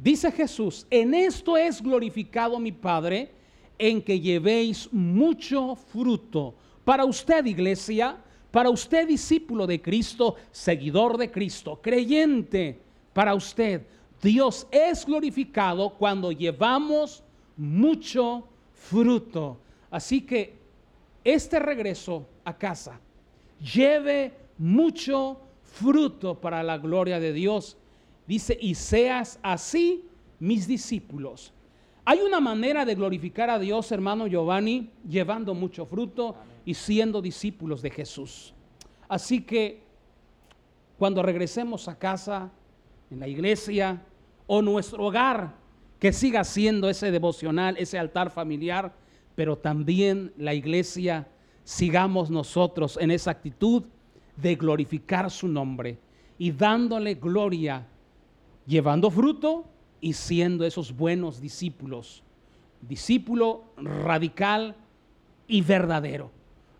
dice 0.00 0.30
Jesús, 0.30 0.86
en 0.90 1.12
esto 1.12 1.56
es 1.56 1.82
glorificado 1.82 2.60
mi 2.60 2.70
Padre, 2.70 3.32
en 3.76 4.00
que 4.00 4.20
llevéis 4.20 4.88
mucho 4.92 5.74
fruto. 5.74 6.54
Para 6.84 7.04
usted, 7.04 7.44
iglesia, 7.46 8.16
para 8.52 8.70
usted, 8.70 9.08
discípulo 9.08 9.66
de 9.66 9.82
Cristo, 9.82 10.36
seguidor 10.52 11.16
de 11.16 11.28
Cristo, 11.28 11.80
creyente, 11.82 12.80
para 13.12 13.34
usted, 13.34 13.84
Dios 14.22 14.68
es 14.70 15.04
glorificado 15.04 15.94
cuando 15.94 16.30
llevamos 16.30 17.24
mucho 17.56 18.46
fruto. 18.72 19.58
Así 19.90 20.20
que 20.20 20.54
este 21.24 21.58
regreso 21.58 22.28
a 22.44 22.56
casa 22.56 23.00
lleve 23.60 24.32
mucho 24.58 25.40
fruto 25.62 26.40
para 26.40 26.62
la 26.62 26.78
gloria 26.78 27.20
de 27.20 27.32
Dios. 27.32 27.76
Dice, 28.26 28.56
y 28.60 28.74
seas 28.74 29.38
así 29.42 30.04
mis 30.38 30.66
discípulos. 30.66 31.52
Hay 32.04 32.20
una 32.20 32.40
manera 32.40 32.84
de 32.84 32.94
glorificar 32.94 33.50
a 33.50 33.58
Dios, 33.58 33.92
hermano 33.92 34.26
Giovanni, 34.26 34.90
llevando 35.08 35.54
mucho 35.54 35.86
fruto 35.86 36.36
y 36.64 36.74
siendo 36.74 37.22
discípulos 37.22 37.82
de 37.82 37.90
Jesús. 37.90 38.54
Así 39.08 39.42
que 39.42 39.82
cuando 40.98 41.22
regresemos 41.22 41.88
a 41.88 41.98
casa, 41.98 42.50
en 43.10 43.20
la 43.20 43.28
iglesia 43.28 44.02
o 44.46 44.62
nuestro 44.62 45.04
hogar, 45.04 45.54
que 45.98 46.12
siga 46.12 46.44
siendo 46.44 46.88
ese 46.88 47.10
devocional, 47.10 47.76
ese 47.76 47.98
altar 47.98 48.30
familiar, 48.30 48.92
pero 49.34 49.58
también 49.58 50.32
la 50.36 50.54
iglesia, 50.54 51.28
sigamos 51.70 52.30
nosotros 52.30 52.98
en 53.00 53.12
esa 53.12 53.30
actitud 53.30 53.84
de 54.34 54.56
glorificar 54.56 55.30
su 55.30 55.46
nombre 55.46 56.00
y 56.36 56.50
dándole 56.50 57.14
gloria, 57.14 57.86
llevando 58.66 59.08
fruto 59.08 59.66
y 60.00 60.14
siendo 60.14 60.64
esos 60.64 60.92
buenos 60.96 61.40
discípulos. 61.40 62.24
Discípulo 62.80 63.66
radical 63.76 64.74
y 65.46 65.62
verdadero. 65.62 66.32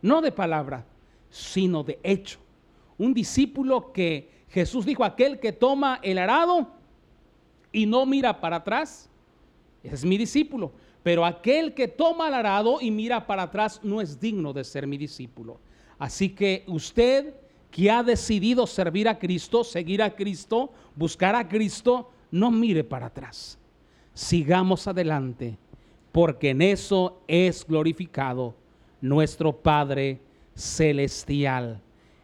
No 0.02 0.20
de 0.20 0.32
palabra, 0.32 0.84
sino 1.30 1.84
de 1.84 2.00
hecho. 2.02 2.40
Un 2.98 3.14
discípulo 3.14 3.92
que 3.92 4.42
Jesús 4.48 4.84
dijo, 4.84 5.04
aquel 5.04 5.38
que 5.38 5.52
toma 5.52 6.00
el 6.02 6.18
arado 6.18 6.68
y 7.70 7.86
no 7.86 8.04
mira 8.06 8.40
para 8.40 8.56
atrás, 8.56 9.08
es 9.84 10.04
mi 10.04 10.18
discípulo. 10.18 10.72
Pero 11.02 11.24
aquel 11.24 11.74
que 11.74 11.88
toma 11.88 12.28
el 12.28 12.34
arado 12.34 12.80
y 12.80 12.90
mira 12.90 13.26
para 13.26 13.44
atrás 13.44 13.80
no 13.82 14.00
es 14.00 14.20
digno 14.20 14.52
de 14.52 14.64
ser 14.64 14.86
mi 14.86 14.98
discípulo. 14.98 15.58
Así 15.98 16.30
que 16.30 16.64
usted 16.66 17.34
que 17.70 17.90
ha 17.90 18.02
decidido 18.02 18.66
servir 18.66 19.08
a 19.08 19.18
Cristo, 19.18 19.64
seguir 19.64 20.02
a 20.02 20.14
Cristo, 20.14 20.72
buscar 20.94 21.34
a 21.34 21.48
Cristo, 21.48 22.10
no 22.30 22.50
mire 22.50 22.84
para 22.84 23.06
atrás. 23.06 23.58
Sigamos 24.12 24.86
adelante, 24.88 25.56
porque 26.12 26.50
en 26.50 26.62
eso 26.62 27.20
es 27.28 27.66
glorificado 27.66 28.54
nuestro 29.00 29.52
Padre 29.52 30.20
Celestial. 30.54 31.80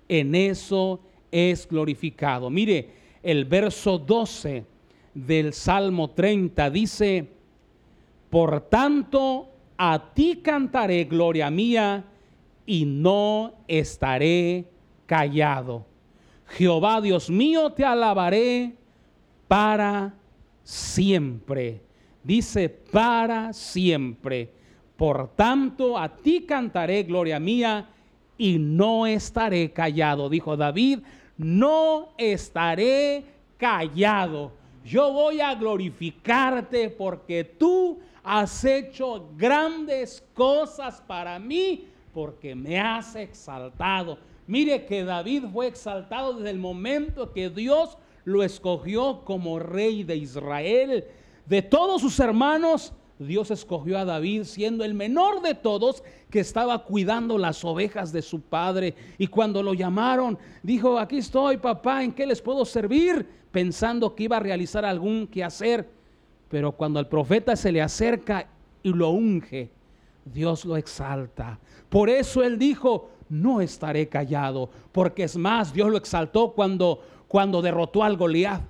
En 0.09 0.35
eso 0.35 1.01
es 1.31 1.67
glorificado. 1.69 2.51
Mire, 2.51 2.91
el 3.23 3.45
verso 3.45 3.99
12 3.99 4.65
del 5.15 5.53
Salmo 5.53 6.11
30 6.11 6.71
dice, 6.71 7.29
por 8.37 8.61
tanto, 8.69 9.49
a 9.79 10.13
ti 10.13 10.43
cantaré, 10.43 11.05
gloria 11.05 11.49
mía, 11.49 12.05
y 12.67 12.85
no 12.85 13.55
estaré 13.67 14.67
callado. 15.07 15.87
Jehová 16.49 17.01
Dios 17.01 17.31
mío, 17.31 17.73
te 17.73 17.83
alabaré 17.83 18.75
para 19.49 20.13
siempre. 20.63 21.81
Dice 22.23 22.69
para 22.69 23.55
siempre. 23.55 24.53
Por 24.99 25.35
tanto, 25.35 25.97
a 25.97 26.15
ti 26.15 26.43
cantaré, 26.43 27.05
gloria 27.05 27.41
mía, 27.41 27.89
y 28.37 28.59
no 28.59 29.07
estaré 29.07 29.73
callado. 29.73 30.29
Dijo 30.29 30.59
David, 30.59 30.99
no 31.39 32.11
estaré 32.19 33.25
callado. 33.57 34.53
Yo 34.85 35.11
voy 35.11 35.41
a 35.41 35.55
glorificarte 35.55 36.91
porque 36.91 37.43
tú 37.43 37.99
has 38.29 38.65
hecho 38.65 39.31
grandes 39.37 40.21
cosas 40.35 41.01
para 41.07 41.39
mí, 41.39 41.87
porque 42.13 42.57
me 42.57 42.81
has 42.81 43.15
exaltado. 43.15 44.19
Mire 44.49 44.85
que 44.85 45.05
David 45.05 45.45
fue 45.53 45.69
exaltado 45.69 46.35
desde 46.35 46.51
el 46.51 46.59
momento 46.59 47.33
que 47.33 47.49
Dios 47.51 47.97
lo 48.25 48.43
escogió 48.43 49.25
como 49.25 49.61
rey 49.61 50.03
de 50.03 50.17
Israel. 50.17 51.05
De 51.47 51.63
todos 51.63 52.01
sus 52.03 52.19
hermanos, 52.19 52.93
Dios 53.21 53.53
escogió 53.53 53.97
a 53.97 54.05
David 54.05 54.43
siendo 54.43 54.83
el 54.83 54.95
menor 54.95 55.41
de 55.41 55.55
todos 55.55 56.03
que 56.29 56.41
estaba 56.41 56.83
cuidando 56.83 57.39
las 57.39 57.65
ovejas 57.65 58.13
de 58.13 58.23
su 58.23 58.41
padre. 58.41 58.97
Y 59.19 59.29
cuando 59.29 59.63
lo 59.63 59.73
llamaron, 59.73 60.37
dijo, 60.65 60.99
aquí 60.99 61.19
estoy, 61.19 61.59
papá, 61.59 62.03
¿en 62.03 62.13
qué 62.13 62.27
les 62.27 62.43
puedo 62.43 62.65
servir? 62.65 63.25
Pensando 63.53 64.17
que 64.17 64.25
iba 64.25 64.37
a 64.37 64.41
realizar 64.41 64.85
algún 64.85 65.29
quehacer. 65.29 65.89
Pero 66.49 66.73
cuando 66.73 66.99
al 66.99 67.09
profeta 67.09 67.57
se 67.57 67.73
le 67.73 67.83
acerca 67.83 68.49
y 68.83 68.91
lo 68.91 69.11
unge, 69.11 69.71
Dios 70.25 70.65
lo 70.65 70.77
exalta. 70.77 71.59
Por 71.89 72.09
eso 72.09 72.43
él 72.43 72.59
dijo, 72.59 73.11
no 73.29 73.61
estaré 73.61 74.09
callado, 74.09 74.71
porque 74.93 75.25
es 75.25 75.37
más, 75.37 75.73
Dios 75.73 75.91
lo 75.91 75.97
exaltó 75.97 76.53
cuando, 76.53 77.01
cuando 77.29 77.63
derrotó 77.63 78.03
al 78.03 78.17
Goliat. 78.17 78.63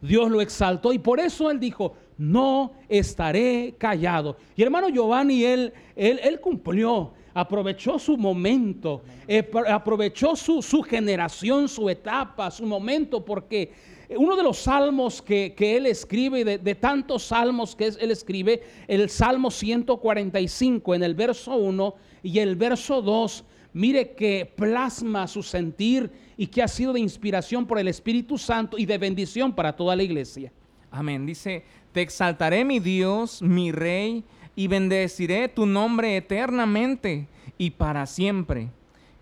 Dios 0.00 0.30
lo 0.30 0.40
exaltó 0.40 0.92
y 0.92 0.98
por 0.98 1.20
eso 1.20 1.50
él 1.50 1.58
dijo, 1.58 1.94
no 2.18 2.72
estaré 2.88 3.74
callado. 3.78 4.36
Y 4.54 4.62
hermano 4.62 4.88
Giovanni, 4.88 5.44
él, 5.44 5.72
él, 5.94 6.20
él 6.22 6.40
cumplió, 6.40 7.12
aprovechó 7.34 7.98
su 7.98 8.16
momento, 8.16 9.02
eh, 9.28 9.48
aprovechó 9.68 10.36
su, 10.36 10.62
su, 10.62 10.82
generación, 10.82 11.68
su 11.68 11.88
etapa, 11.90 12.50
su 12.50 12.64
momento, 12.64 13.24
porque 13.24 13.72
uno 14.16 14.36
de 14.36 14.42
los 14.42 14.58
salmos 14.58 15.20
que, 15.20 15.54
él 15.58 15.86
escribe, 15.86 16.44
de, 16.44 16.74
tantos 16.74 17.24
salmos 17.24 17.74
que 17.74 17.86
él 17.86 18.10
escribe, 18.10 18.62
el 18.86 19.10
Salmo 19.10 19.50
145 19.50 20.94
en 20.94 21.02
el 21.02 21.14
verso 21.14 21.56
1 21.56 21.94
y 22.22 22.38
el 22.38 22.56
verso 22.56 23.02
2, 23.02 23.44
mire 23.72 24.12
que 24.12 24.50
plasma 24.54 25.26
su 25.26 25.42
sentir 25.42 26.10
y 26.36 26.46
que 26.46 26.62
ha 26.62 26.68
sido 26.68 26.92
de 26.92 27.00
inspiración 27.00 27.66
por 27.66 27.78
el 27.78 27.88
Espíritu 27.88 28.38
Santo 28.38 28.78
y 28.78 28.86
de 28.86 28.98
bendición 28.98 29.54
para 29.54 29.74
toda 29.74 29.96
la 29.96 30.02
iglesia. 30.02 30.52
Amén. 30.90 31.26
Dice, 31.26 31.64
te 31.92 32.02
exaltaré 32.02 32.64
mi 32.64 32.78
Dios, 32.78 33.42
mi 33.42 33.72
Rey, 33.72 34.24
y 34.54 34.68
bendeciré 34.68 35.48
tu 35.48 35.66
nombre 35.66 36.16
eternamente 36.16 37.28
y 37.58 37.70
para 37.70 38.06
siempre. 38.06 38.70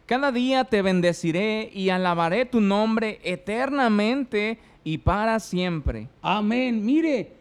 Cada 0.07 0.31
día 0.31 0.65
te 0.65 0.83
bendeciré 0.83 1.71
y 1.73 1.89
alabaré 1.89 2.45
tu 2.45 2.61
nombre 2.61 3.21
eternamente 3.25 4.59
y 4.85 4.99
para 4.99 5.41
siempre. 5.41 6.09
Amén. 6.21 6.85
Mire, 6.85 7.33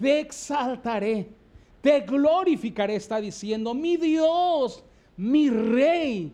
te 0.00 0.18
exaltaré, 0.18 1.28
te 1.80 2.00
glorificaré, 2.00 2.96
está 2.96 3.20
diciendo, 3.20 3.72
mi 3.72 3.96
Dios, 3.96 4.82
mi 5.16 5.48
Rey, 5.48 6.32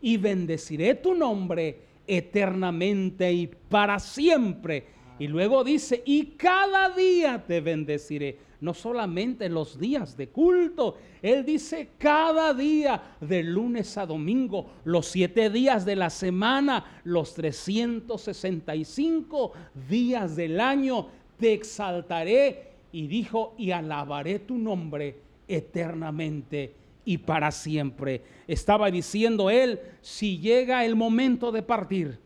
y 0.00 0.16
bendeciré 0.16 0.94
tu 0.94 1.14
nombre 1.14 1.80
eternamente 2.06 3.30
y 3.30 3.46
para 3.46 3.98
siempre. 3.98 4.84
Y 5.18 5.26
luego 5.26 5.64
dice, 5.64 6.02
y 6.06 6.26
cada 6.36 6.90
día 6.90 7.44
te 7.46 7.60
bendeciré. 7.60 8.38
No 8.60 8.74
solamente 8.74 9.48
los 9.48 9.78
días 9.78 10.16
de 10.16 10.28
culto. 10.28 10.96
Él 11.22 11.44
dice 11.44 11.90
cada 11.98 12.54
día, 12.54 13.16
de 13.20 13.42
lunes 13.42 13.98
a 13.98 14.06
domingo, 14.06 14.70
los 14.84 15.06
siete 15.06 15.50
días 15.50 15.84
de 15.84 15.96
la 15.96 16.10
semana, 16.10 17.00
los 17.04 17.34
365 17.34 19.52
días 19.88 20.36
del 20.36 20.60
año, 20.60 21.08
te 21.38 21.52
exaltaré. 21.52 22.66
Y 22.92 23.08
dijo, 23.08 23.54
y 23.58 23.72
alabaré 23.72 24.38
tu 24.38 24.56
nombre 24.56 25.16
eternamente 25.46 26.72
y 27.04 27.18
para 27.18 27.50
siempre. 27.50 28.22
Estaba 28.46 28.90
diciendo 28.90 29.48
él, 29.48 29.80
si 30.02 30.38
llega 30.38 30.84
el 30.84 30.96
momento 30.96 31.52
de 31.52 31.62
partir, 31.62 32.18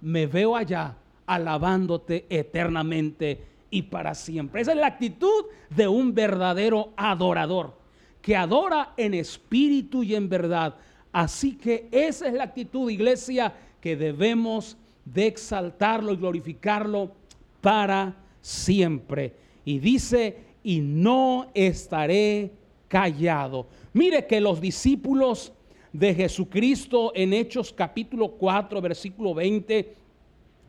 me 0.00 0.26
veo 0.26 0.56
allá 0.56 0.96
alabándote 1.26 2.26
eternamente 2.28 3.40
y 3.70 3.82
para 3.82 4.14
siempre. 4.14 4.60
Esa 4.60 4.72
es 4.72 4.78
la 4.78 4.86
actitud 4.86 5.46
de 5.70 5.88
un 5.88 6.14
verdadero 6.14 6.92
adorador, 6.96 7.74
que 8.22 8.36
adora 8.36 8.94
en 8.96 9.14
espíritu 9.14 10.02
y 10.02 10.14
en 10.14 10.28
verdad. 10.28 10.74
Así 11.12 11.56
que 11.56 11.88
esa 11.90 12.26
es 12.28 12.34
la 12.34 12.44
actitud, 12.44 12.90
iglesia, 12.90 13.52
que 13.80 13.96
debemos 13.96 14.76
de 15.04 15.26
exaltarlo 15.26 16.12
y 16.12 16.16
glorificarlo 16.16 17.12
para 17.60 18.16
siempre. 18.40 19.34
Y 19.64 19.78
dice, 19.78 20.38
y 20.62 20.80
no 20.80 21.48
estaré 21.54 22.50
callado. 22.88 23.66
Mire 23.92 24.26
que 24.26 24.40
los 24.40 24.60
discípulos 24.60 25.52
de 25.92 26.14
Jesucristo 26.14 27.12
en 27.14 27.32
Hechos 27.32 27.72
capítulo 27.72 28.32
4, 28.32 28.80
versículo 28.80 29.32
20, 29.32 29.94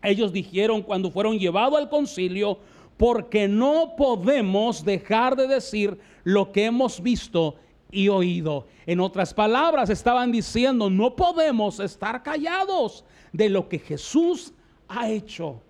ellos 0.03 0.31
dijeron 0.31 0.81
cuando 0.81 1.11
fueron 1.11 1.37
llevados 1.37 1.77
al 1.77 1.89
concilio, 1.89 2.59
porque 2.97 3.47
no 3.47 3.95
podemos 3.95 4.83
dejar 4.83 5.35
de 5.35 5.47
decir 5.47 5.97
lo 6.23 6.51
que 6.51 6.65
hemos 6.65 7.01
visto 7.01 7.55
y 7.91 8.09
oído. 8.09 8.67
En 8.85 8.99
otras 8.99 9.33
palabras, 9.33 9.89
estaban 9.89 10.31
diciendo, 10.31 10.89
no 10.89 11.15
podemos 11.15 11.79
estar 11.79 12.23
callados 12.23 13.05
de 13.31 13.49
lo 13.49 13.69
que 13.69 13.79
Jesús 13.79 14.53
ha 14.87 15.09
hecho. 15.09 15.61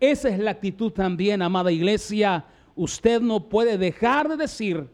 Esa 0.00 0.30
es 0.30 0.38
la 0.38 0.50
actitud 0.50 0.90
también, 0.92 1.42
amada 1.42 1.70
iglesia. 1.70 2.44
Usted 2.74 3.20
no 3.20 3.48
puede 3.48 3.78
dejar 3.78 4.28
de 4.28 4.36
decir 4.36 4.88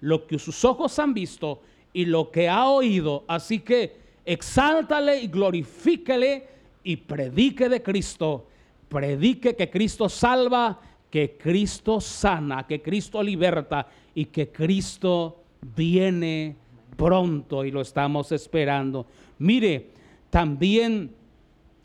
lo 0.00 0.26
que 0.26 0.38
sus 0.38 0.64
ojos 0.64 0.98
han 0.98 1.14
visto 1.14 1.60
y 1.92 2.06
lo 2.06 2.30
que 2.30 2.48
ha 2.48 2.68
oído. 2.68 3.24
Así 3.26 3.58
que 3.58 3.96
exáltale 4.24 5.20
y 5.20 5.26
glorifíquele 5.26 6.48
y 6.84 6.96
predique 6.96 7.68
de 7.68 7.82
Cristo. 7.82 8.46
Predique 8.88 9.56
que 9.56 9.70
Cristo 9.70 10.08
salva, 10.08 10.80
que 11.12 11.36
Cristo 11.36 12.00
sana, 12.00 12.66
que 12.66 12.80
Cristo 12.80 13.22
liberta 13.22 13.86
y 14.14 14.24
que 14.24 14.50
Cristo 14.50 15.42
viene 15.76 16.56
pronto 16.96 17.66
y 17.66 17.70
lo 17.70 17.82
estamos 17.82 18.32
esperando. 18.32 19.06
Mire, 19.38 19.90
también 20.30 21.14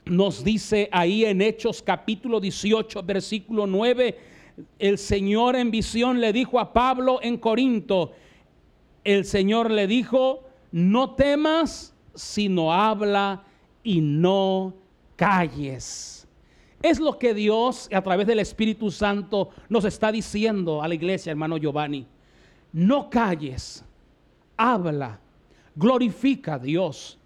nos 0.06 0.46
dice 0.46 0.88
ahí 0.94 1.26
en 1.26 1.42
Hechos 1.42 1.82
capítulo 1.82 2.40
18, 2.40 3.04
versículo 3.04 3.68
9, 3.68 4.18
el 4.80 4.98
Señor 4.98 5.58
en 5.58 5.72
visión 5.72 6.22
le 6.22 6.32
dijo 6.32 6.58
a 6.58 6.72
Pablo 6.72 7.20
en 7.22 7.36
Corinto, 7.38 8.14
el 9.04 9.26
Señor 9.26 9.72
le 9.72 9.88
dijo, 9.88 10.46
no 10.72 11.16
temas, 11.16 11.94
sino 12.16 12.72
habla 12.72 13.44
y 13.84 14.00
no 14.00 14.74
calles. 15.18 16.27
Es 16.82 17.00
lo 17.00 17.18
que 17.18 17.34
Dios 17.34 17.90
a 17.92 18.02
través 18.02 18.28
del 18.28 18.40
Espíritu 18.40 18.92
Santo 18.92 19.50
nos 19.68 19.86
está 19.86 20.12
diciendo 20.12 20.82
a 20.82 20.88
la 20.88 20.96
iglesia, 20.96 21.32
hermano 21.32 21.58
Giovanni. 21.58 22.06
No 22.72 23.10
calles, 23.10 23.84
habla, 24.56 25.20
glorifica 25.76 26.56
a 26.56 26.60
Dios, 26.60 27.18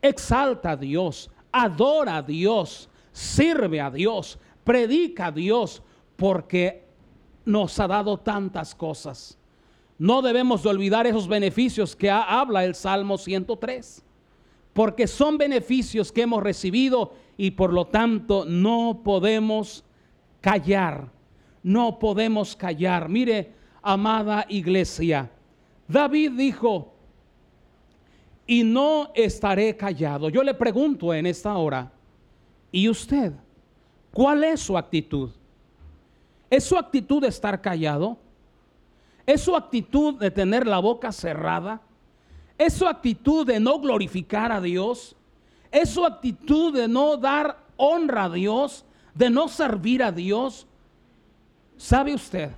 exalta 0.00 0.72
a 0.72 0.76
Dios, 0.76 1.30
adora 1.52 2.16
a 2.18 2.22
Dios, 2.22 2.88
sirve 3.12 3.80
a 3.80 3.90
Dios, 3.90 4.38
predica 4.64 5.26
a 5.26 5.32
Dios, 5.32 5.82
porque 6.16 6.84
nos 7.44 7.78
ha 7.80 7.86
dado 7.86 8.18
tantas 8.18 8.74
cosas. 8.74 9.38
No 9.98 10.22
debemos 10.22 10.62
de 10.62 10.68
olvidar 10.68 11.06
esos 11.06 11.26
beneficios 11.26 11.96
que 11.96 12.10
habla 12.10 12.64
el 12.64 12.74
Salmo 12.74 13.18
103, 13.18 14.04
porque 14.72 15.06
son 15.06 15.36
beneficios 15.36 16.12
que 16.12 16.22
hemos 16.22 16.42
recibido 16.42 17.12
y 17.38 17.52
por 17.52 17.72
lo 17.72 17.86
tanto 17.86 18.44
no 18.44 19.00
podemos 19.02 19.84
callar, 20.42 21.08
no 21.62 21.98
podemos 21.98 22.54
callar. 22.56 23.08
Mire, 23.08 23.52
amada 23.80 24.44
iglesia. 24.48 25.30
David 25.86 26.32
dijo, 26.32 26.92
y 28.44 28.64
no 28.64 29.12
estaré 29.14 29.76
callado. 29.76 30.28
Yo 30.28 30.42
le 30.42 30.52
pregunto 30.52 31.14
en 31.14 31.26
esta 31.26 31.56
hora, 31.56 31.92
¿y 32.72 32.88
usted? 32.88 33.32
¿Cuál 34.12 34.42
es 34.42 34.60
su 34.60 34.76
actitud? 34.76 35.30
¿Es 36.50 36.64
su 36.64 36.76
actitud 36.76 37.22
de 37.22 37.28
estar 37.28 37.60
callado? 37.60 38.18
¿Es 39.24 39.42
su 39.42 39.54
actitud 39.54 40.18
de 40.18 40.32
tener 40.32 40.66
la 40.66 40.80
boca 40.80 41.12
cerrada? 41.12 41.82
¿Es 42.56 42.72
su 42.72 42.86
actitud 42.88 43.46
de 43.46 43.60
no 43.60 43.78
glorificar 43.78 44.50
a 44.50 44.60
Dios? 44.60 45.14
¿Es 45.70 45.90
su 45.90 46.04
actitud 46.04 46.74
de 46.74 46.88
no 46.88 47.16
dar 47.16 47.58
honra 47.76 48.24
a 48.24 48.30
Dios? 48.30 48.84
¿De 49.14 49.30
no 49.30 49.48
servir 49.48 50.02
a 50.02 50.12
Dios? 50.12 50.66
¿Sabe 51.76 52.14
usted? 52.14 52.50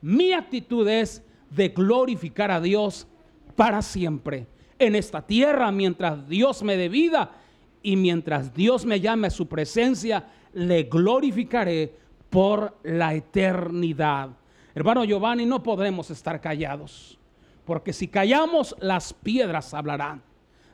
Mi 0.00 0.32
actitud 0.32 0.86
es 0.88 1.22
de 1.50 1.68
glorificar 1.68 2.50
a 2.50 2.60
Dios 2.60 3.06
para 3.54 3.82
siempre. 3.82 4.46
En 4.78 4.94
esta 4.94 5.22
tierra, 5.22 5.72
mientras 5.72 6.28
Dios 6.28 6.62
me 6.62 6.76
dé 6.76 6.88
vida 6.88 7.32
y 7.82 7.96
mientras 7.96 8.54
Dios 8.54 8.84
me 8.84 9.00
llame 9.00 9.28
a 9.28 9.30
su 9.30 9.46
presencia, 9.46 10.26
le 10.52 10.84
glorificaré 10.84 11.94
por 12.30 12.76
la 12.82 13.14
eternidad. 13.14 14.30
Hermano 14.74 15.04
Giovanni, 15.04 15.46
no 15.46 15.62
podremos 15.62 16.10
estar 16.10 16.40
callados, 16.40 17.18
porque 17.64 17.92
si 17.92 18.08
callamos, 18.08 18.76
las 18.78 19.12
piedras 19.14 19.72
hablarán. 19.72 20.22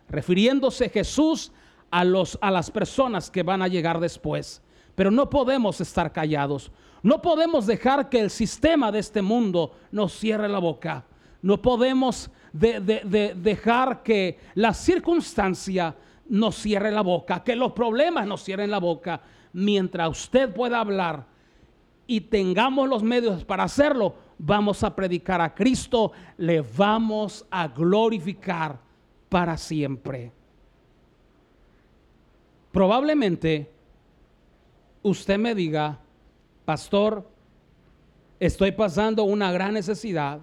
Refiriéndose 0.08 0.88
Jesús 0.88 1.52
a, 1.92 2.04
los, 2.04 2.38
a 2.40 2.50
las 2.50 2.70
personas 2.70 3.30
que 3.30 3.44
van 3.44 3.62
a 3.62 3.68
llegar 3.68 4.00
después. 4.00 4.62
Pero 4.96 5.10
no 5.10 5.30
podemos 5.30 5.80
estar 5.80 6.10
callados. 6.10 6.72
No 7.02 7.20
podemos 7.20 7.66
dejar 7.66 8.08
que 8.08 8.18
el 8.18 8.30
sistema 8.30 8.90
de 8.90 8.98
este 8.98 9.22
mundo 9.22 9.72
nos 9.92 10.12
cierre 10.14 10.48
la 10.48 10.58
boca. 10.58 11.04
No 11.42 11.60
podemos 11.60 12.30
dejar 12.52 14.02
que 14.02 14.38
la 14.54 14.72
circunstancia 14.72 15.94
nos 16.28 16.56
cierre 16.56 16.90
la 16.90 17.02
boca, 17.02 17.44
que 17.44 17.56
los 17.56 17.72
problemas 17.72 18.26
nos 18.26 18.42
cierren 18.42 18.70
la 18.70 18.78
boca. 18.78 19.20
Mientras 19.52 20.08
usted 20.08 20.52
pueda 20.54 20.80
hablar 20.80 21.26
y 22.06 22.22
tengamos 22.22 22.88
los 22.88 23.02
medios 23.02 23.44
para 23.44 23.64
hacerlo, 23.64 24.14
vamos 24.38 24.82
a 24.82 24.94
predicar 24.94 25.40
a 25.40 25.54
Cristo, 25.54 26.12
le 26.38 26.62
vamos 26.62 27.44
a 27.50 27.68
glorificar 27.68 28.78
para 29.28 29.56
siempre. 29.58 30.32
Probablemente 32.72 33.70
usted 35.02 35.38
me 35.38 35.54
diga, 35.54 36.00
pastor, 36.64 37.28
estoy 38.40 38.72
pasando 38.72 39.24
una 39.24 39.52
gran 39.52 39.74
necesidad. 39.74 40.40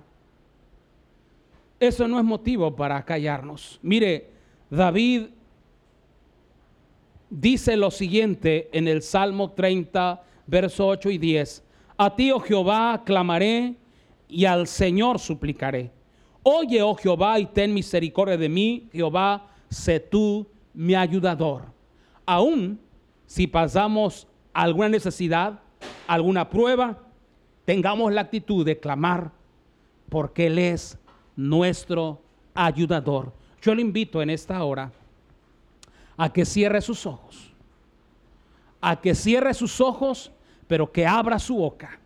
Eso 1.80 2.08
no 2.08 2.20
es 2.20 2.26
motivo 2.26 2.76
para 2.76 3.04
callarnos. 3.04 3.80
Mire, 3.82 4.30
David 4.70 5.28
dice 7.30 7.76
lo 7.76 7.90
siguiente 7.90 8.70
en 8.74 8.88
el 8.88 9.02
Salmo 9.02 9.52
30, 9.52 10.22
verso 10.46 10.88
8 10.88 11.10
y 11.10 11.18
10. 11.18 11.64
A 11.98 12.16
ti, 12.16 12.32
oh 12.32 12.40
Jehová, 12.40 13.02
clamaré 13.06 13.76
y 14.28 14.46
al 14.46 14.68
Señor 14.68 15.20
suplicaré. 15.20 15.92
Oye, 16.44 16.82
oh 16.82 16.96
Jehová, 16.96 17.40
y 17.40 17.48
ten 17.48 17.74
misericordia 17.74 18.38
de 18.38 18.50
mí, 18.50 18.88
Jehová, 18.92 19.48
sé 19.70 20.00
tú 20.00 20.46
mi 20.74 20.96
ayudador. 20.96 21.79
Aún 22.30 22.80
si 23.26 23.48
pasamos 23.48 24.28
alguna 24.54 24.90
necesidad, 24.90 25.62
alguna 26.06 26.48
prueba, 26.48 27.00
tengamos 27.66 28.14
la 28.14 28.22
actitud 28.22 28.64
de 28.64 28.80
clamar 28.80 29.32
porque 30.10 30.46
Él 30.46 30.60
es 30.60 30.96
nuestro 31.36 32.22
ayudador. 32.54 33.34
Yo 33.64 33.74
le 33.74 33.82
invito 33.82 34.22
en 34.22 34.30
esta 34.30 34.64
hora 34.64 34.92
a 36.18 36.32
que 36.32 36.46
cierre 36.46 36.82
sus 36.82 37.08
ojos, 37.08 37.52
a 38.80 39.02
que 39.02 39.16
cierre 39.16 39.56
sus 39.56 39.82
ojos, 39.82 40.32
pero 40.68 40.92
que 40.92 41.08
abra 41.08 41.40
su 41.40 41.56
boca. 41.56 42.00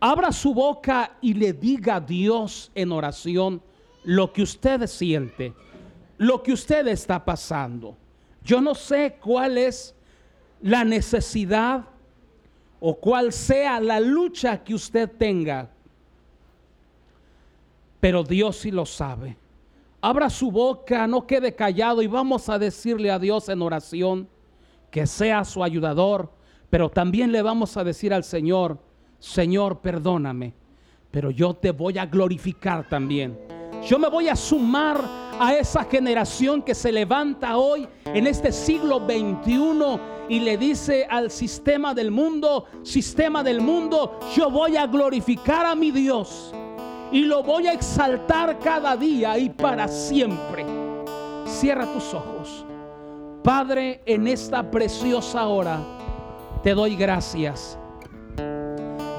Abra 0.00 0.32
su 0.32 0.52
boca 0.52 1.16
y 1.20 1.34
le 1.34 1.52
diga 1.52 1.94
a 1.94 2.00
Dios 2.00 2.72
en 2.74 2.90
oración 2.90 3.62
lo 4.02 4.32
que 4.32 4.42
usted 4.42 4.88
siente, 4.88 5.54
lo 6.18 6.42
que 6.42 6.52
usted 6.52 6.88
está 6.88 7.24
pasando. 7.24 7.96
Yo 8.44 8.60
no 8.60 8.74
sé 8.74 9.16
cuál 9.20 9.58
es 9.58 9.94
la 10.62 10.84
necesidad 10.84 11.84
o 12.80 12.94
cual 12.94 13.32
sea 13.32 13.80
la 13.80 14.00
lucha 14.00 14.62
que 14.62 14.74
usted 14.74 15.10
tenga, 15.10 15.68
pero 18.00 18.24
Dios 18.24 18.56
sí 18.56 18.70
lo 18.70 18.86
sabe. 18.86 19.36
Abra 20.00 20.30
su 20.30 20.50
boca, 20.50 21.06
no 21.06 21.26
quede 21.26 21.54
callado 21.54 22.00
y 22.00 22.06
vamos 22.06 22.48
a 22.48 22.58
decirle 22.58 23.10
a 23.10 23.18
Dios 23.18 23.50
en 23.50 23.60
oración 23.60 24.28
que 24.90 25.06
sea 25.06 25.44
su 25.44 25.62
ayudador, 25.62 26.32
pero 26.70 26.88
también 26.88 27.32
le 27.32 27.42
vamos 27.42 27.76
a 27.76 27.84
decir 27.84 28.14
al 28.14 28.24
Señor, 28.24 28.78
Señor, 29.18 29.80
perdóname, 29.80 30.54
pero 31.10 31.30
yo 31.30 31.52
te 31.52 31.70
voy 31.70 31.98
a 31.98 32.06
glorificar 32.06 32.88
también. 32.88 33.38
Yo 33.86 33.98
me 33.98 34.08
voy 34.08 34.28
a 34.28 34.36
sumar 34.36 35.19
a 35.40 35.54
esa 35.54 35.84
generación 35.84 36.60
que 36.60 36.74
se 36.74 36.92
levanta 36.92 37.56
hoy 37.56 37.88
en 38.04 38.26
este 38.26 38.52
siglo 38.52 39.00
21 39.00 39.98
y 40.28 40.40
le 40.40 40.58
dice 40.58 41.06
al 41.08 41.30
sistema 41.30 41.94
del 41.94 42.10
mundo, 42.10 42.66
sistema 42.82 43.42
del 43.42 43.62
mundo, 43.62 44.20
yo 44.36 44.50
voy 44.50 44.76
a 44.76 44.86
glorificar 44.86 45.64
a 45.64 45.74
mi 45.74 45.92
Dios 45.92 46.52
y 47.10 47.22
lo 47.22 47.42
voy 47.42 47.68
a 47.68 47.72
exaltar 47.72 48.58
cada 48.58 48.94
día 48.98 49.38
y 49.38 49.48
para 49.48 49.88
siempre. 49.88 50.66
Cierra 51.46 51.90
tus 51.90 52.12
ojos. 52.12 52.66
Padre, 53.42 54.02
en 54.04 54.28
esta 54.28 54.70
preciosa 54.70 55.46
hora 55.46 55.78
te 56.62 56.74
doy 56.74 56.96
gracias. 56.96 57.78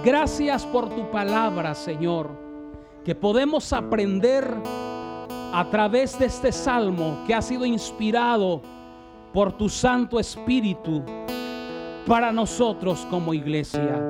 Gracias 0.06 0.68
por 0.68 0.88
tu 0.90 1.10
palabra, 1.10 1.74
Señor, 1.74 2.30
que 3.04 3.16
podemos 3.16 3.74
aprender 3.74 4.56
a 5.54 5.70
través 5.70 6.18
de 6.18 6.26
este 6.26 6.52
salmo 6.52 7.18
que 7.28 7.34
ha 7.34 7.42
sido 7.42 7.66
inspirado 7.66 8.62
por 9.34 9.52
tu 9.52 9.68
Santo 9.70 10.20
Espíritu 10.20 11.04
para 12.08 12.32
nosotros 12.32 13.06
como 13.10 13.34
iglesia. 13.34 14.02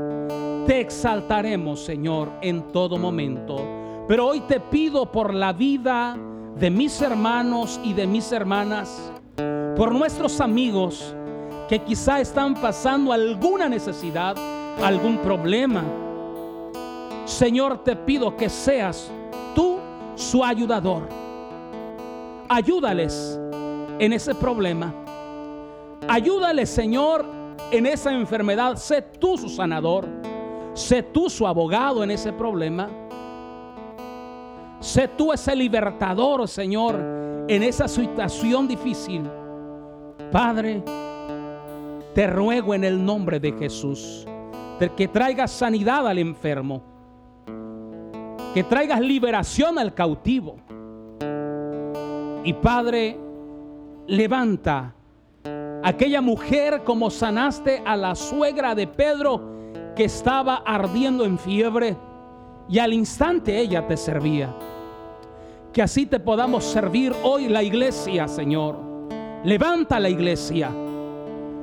Te 0.68 0.80
exaltaremos, 0.80 1.84
Señor, 1.84 2.30
en 2.42 2.72
todo 2.72 2.98
momento. 2.98 3.58
Pero 4.08 4.28
hoy 4.28 4.42
te 4.42 4.60
pido 4.60 5.12
por 5.12 5.34
la 5.34 5.54
vida 5.54 6.18
de 6.56 6.70
mis 6.70 7.02
hermanos 7.02 7.80
y 7.84 7.94
de 7.94 8.06
mis 8.06 8.32
hermanas, 8.32 9.12
por 9.76 9.94
nuestros 9.94 10.40
amigos 10.42 11.16
que 11.68 11.80
quizá 11.80 12.20
están 12.20 12.54
pasando 12.56 13.14
alguna 13.14 13.68
necesidad, 13.68 14.36
algún 14.84 15.18
problema. 15.20 15.84
Señor, 17.26 17.84
te 17.84 17.96
pido 17.96 18.36
que 18.36 18.50
seas 18.50 19.10
tú 19.56 19.78
su 20.16 20.44
ayudador. 20.44 21.31
Ayúdales 22.54 23.40
en 23.98 24.12
ese 24.12 24.36
problema. 24.36 24.94
Ayúdales, 26.06 26.70
Señor, 26.70 27.26
en 27.72 27.86
esa 27.86 28.12
enfermedad. 28.12 28.76
Sé 28.76 29.02
tú 29.02 29.38
su 29.38 29.48
sanador. 29.48 30.06
Sé 30.74 31.02
tú 31.02 31.30
su 31.30 31.48
abogado 31.48 32.04
en 32.04 32.12
ese 32.12 32.34
problema. 32.34 32.90
Sé 34.82 35.08
tú 35.08 35.32
ese 35.32 35.56
libertador, 35.56 36.46
Señor, 36.46 37.46
en 37.48 37.64
esa 37.64 37.88
situación 37.88 38.68
difícil. 38.68 39.24
Padre, 40.30 40.84
te 42.14 42.28
ruego 42.28 42.74
en 42.74 42.84
el 42.84 43.02
nombre 43.02 43.40
de 43.40 43.54
Jesús 43.54 44.28
de 44.78 44.90
que 44.90 45.08
traigas 45.08 45.52
sanidad 45.52 46.06
al 46.06 46.18
enfermo, 46.18 46.84
que 48.54 48.66
traigas 48.66 49.00
liberación 49.00 49.80
al 49.80 49.94
cautivo. 49.94 50.58
Y 52.44 52.54
Padre, 52.54 53.18
levanta 54.08 54.96
aquella 55.84 56.22
mujer 56.22 56.84
como 56.84 57.10
sanaste 57.10 57.84
a 57.86 57.96
la 57.96 58.16
suegra 58.16 58.74
de 58.74 58.88
Pedro 58.88 59.42
que 59.96 60.06
estaba 60.06 60.64
ardiendo 60.66 61.24
en 61.24 61.38
fiebre 61.38 61.96
y 62.68 62.80
al 62.80 62.94
instante 62.94 63.60
ella 63.60 63.86
te 63.86 63.96
servía. 63.96 64.56
Que 65.72 65.82
así 65.82 66.06
te 66.06 66.20
podamos 66.20 66.64
servir 66.64 67.14
hoy 67.24 67.48
la 67.48 67.64
iglesia, 67.64 68.28
Señor. 68.28 68.78
Levanta 69.44 70.00
la 70.00 70.10
iglesia. 70.10 70.72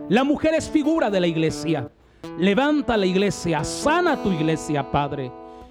La 0.08 0.24
mujer 0.24 0.54
es 0.54 0.70
figura 0.70 1.10
de 1.10 1.20
la 1.20 1.26
iglesia. 1.26 1.90
Levanta 2.38 2.96
la 2.96 3.06
iglesia, 3.06 3.64
sana 3.64 4.22
tu 4.22 4.30
iglesia, 4.30 4.90
Padre. 4.90 5.30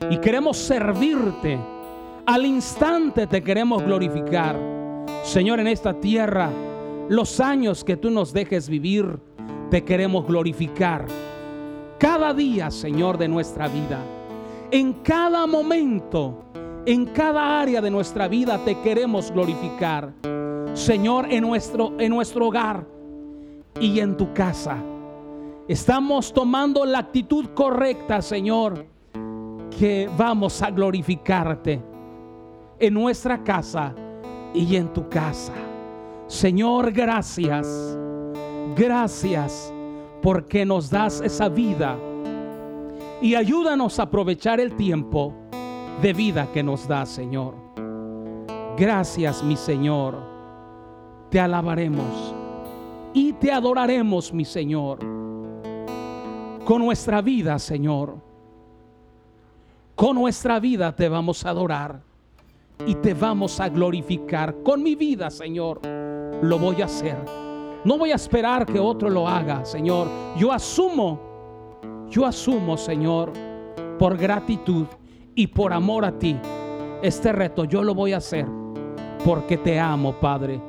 Y 0.10 0.18
queremos 0.18 0.58
servirte. 0.58 1.58
Al 2.26 2.46
instante 2.46 3.26
te 3.26 3.42
queremos 3.42 3.84
glorificar. 3.84 4.77
Señor, 5.28 5.60
en 5.60 5.68
esta 5.68 5.94
tierra, 6.00 6.50
los 7.10 7.42
años 7.42 7.84
que 7.84 7.98
tú 7.98 8.10
nos 8.10 8.32
dejes 8.32 8.70
vivir, 8.70 9.20
te 9.70 9.84
queremos 9.84 10.26
glorificar. 10.26 11.06
Cada 12.00 12.34
día, 12.34 12.72
Señor, 12.72 13.18
de 13.18 13.28
nuestra 13.28 13.68
vida. 13.68 14.00
En 14.72 14.94
cada 14.94 15.46
momento 15.46 16.46
en 16.86 17.08
cada 17.08 17.60
área 17.60 17.82
de 17.82 17.92
nuestra 17.92 18.30
vida 18.30 18.58
te 18.64 18.80
queremos 18.80 19.30
glorificar. 19.30 20.14
Señor, 20.74 21.28
en 21.30 21.42
nuestro, 21.42 22.00
en 22.00 22.10
nuestro 22.10 22.48
hogar 22.48 22.88
y 23.82 24.00
en 24.00 24.16
tu 24.16 24.34
casa. 24.34 24.78
Estamos 25.68 26.32
tomando 26.32 26.86
la 26.86 27.00
actitud 27.00 27.48
correcta, 27.54 28.22
Señor, 28.22 28.86
que 29.78 30.10
vamos 30.18 30.62
a 30.62 30.72
glorificarte 30.72 31.82
en 32.80 32.94
nuestra 32.94 33.44
casa 33.44 33.94
y 34.54 34.76
en 34.76 34.92
tu 34.94 35.08
casa. 35.10 35.54
Señor, 36.28 36.92
gracias. 36.92 37.68
Gracias 38.76 39.74
porque 40.22 40.66
nos 40.66 40.90
das 40.90 41.22
esa 41.22 41.50
vida 41.50 41.98
y 43.22 43.34
ayúdanos 43.34 44.00
a 44.00 44.04
aprovechar 44.04 44.60
el 44.60 44.76
tiempo 44.76 45.34
de 46.02 46.14
vida 46.14 46.48
que 46.54 46.62
nos 46.62 46.88
da, 46.88 47.06
Señor. 47.06 47.56
Gracias, 48.78 49.44
mi 49.44 49.56
Señor. 49.56 50.16
Te 51.32 51.40
alabaremos 51.40 52.36
y 53.14 53.34
te 53.34 53.52
adoraremos, 53.52 54.32
mi 54.32 54.46
Señor. 54.46 55.00
Con 56.64 56.86
nuestra 56.86 57.22
vida, 57.22 57.58
Señor. 57.58 58.18
Con 59.96 60.16
nuestra 60.16 60.60
vida 60.60 60.96
te 60.96 61.10
vamos 61.10 61.44
a 61.44 61.50
adorar 61.50 62.07
y 62.86 62.96
te 62.96 63.14
vamos 63.14 63.60
a 63.60 63.70
glorificar. 63.70 64.62
Con 64.64 64.84
mi 64.84 64.96
vida, 64.96 65.30
Señor, 65.30 65.82
lo 66.42 66.60
voy 66.60 66.82
a 66.82 66.86
hacer. 66.86 67.18
No 67.84 67.98
voy 67.98 68.12
a 68.12 68.16
esperar 68.16 68.66
que 68.66 68.80
otro 68.80 69.10
lo 69.10 69.28
haga, 69.28 69.64
Señor. 69.66 70.08
Yo 70.38 70.52
asumo, 70.52 71.20
yo 72.10 72.26
asumo, 72.26 72.78
Señor, 72.78 73.32
por 73.98 74.18
gratitud 74.18 74.86
y 75.36 75.48
por 75.48 75.74
amor 75.74 76.06
a 76.06 76.18
ti, 76.18 76.38
este 77.02 77.32
reto 77.32 77.66
yo 77.66 77.84
lo 77.84 77.94
voy 77.94 78.14
a 78.14 78.18
hacer 78.18 78.46
porque 79.24 79.58
te 79.58 79.80
amo, 79.80 80.14
Padre, 80.14 80.60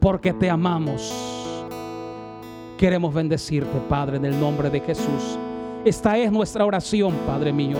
porque 0.00 0.32
te 0.32 0.50
amamos. 0.50 1.12
Queremos 2.78 3.14
bendecirte, 3.14 3.80
Padre, 3.88 4.18
en 4.18 4.26
el 4.26 4.38
nombre 4.38 4.68
de 4.70 4.80
Jesús. 4.80 5.38
Esta 5.84 6.18
es 6.18 6.30
nuestra 6.30 6.64
oración, 6.64 7.14
Padre 7.26 7.52
mío. 7.52 7.78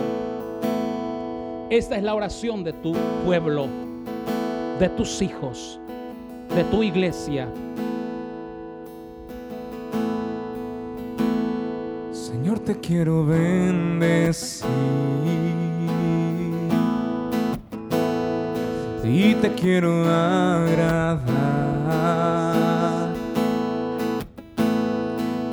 Esta 1.71 1.97
es 1.97 2.03
la 2.03 2.15
oración 2.15 2.63
de 2.65 2.73
tu 2.73 2.95
pueblo, 3.25 3.67
de 4.79 4.89
tus 4.91 5.21
hijos, 5.21 5.81
de 6.55 6.65
tu 6.65 6.83
iglesia. 6.83 7.49
Señor, 12.13 12.61
te 12.61 12.79
quiero 12.81 13.27
bendecir. 13.27 14.67
y 19.09 19.35
te 19.37 19.53
quiero 19.55 20.05
agradar. 20.05 21.25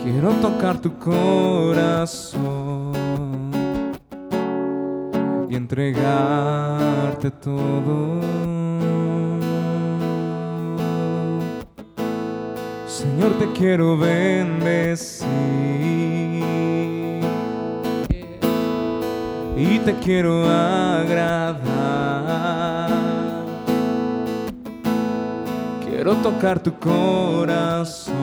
Quiero 0.03 0.31
tocar 0.41 0.79
tu 0.79 0.91
corazón 0.97 2.62
entregarte 5.73 7.31
todo. 7.31 8.21
Señor, 12.87 13.33
te 13.39 13.51
quiero 13.53 13.97
bendecir 13.97 15.27
y 19.57 19.79
te 19.79 19.95
quiero 19.95 20.47
agradar. 20.47 21.63
Quiero 25.83 26.13
tocar 26.17 26.59
tu 26.59 26.71
corazón 26.77 28.13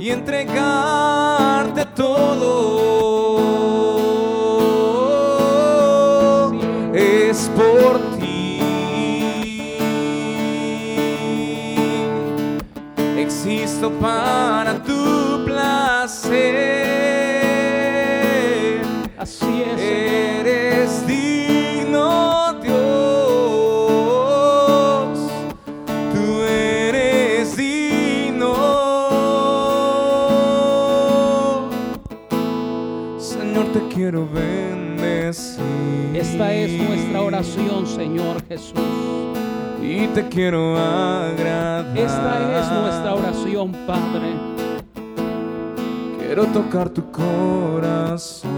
y 0.00 0.10
entregarte 0.10 1.86
todo. 1.94 3.77
Para 14.00 14.82
tu 14.82 15.44
placer. 15.44 16.46
Así 19.18 19.62
es. 19.62 19.80
Eres 19.80 21.06
digno. 21.06 21.38
quiero 33.98 34.28
bendecir. 34.28 35.60
Esta 36.14 36.54
es 36.54 36.70
nuestra 36.70 37.20
oración, 37.20 37.86
Señor 37.86 38.42
Jesús. 38.48 38.78
Y 39.82 40.06
te 40.08 40.28
quiero 40.28 40.76
agradar. 40.76 41.17
Esta 41.98 42.60
es 42.60 42.70
nuestra 42.70 43.12
oración, 43.12 43.72
Padre. 43.84 44.32
Quiero 46.20 46.46
tocar 46.46 46.88
tu 46.90 47.10
corazón 47.10 48.52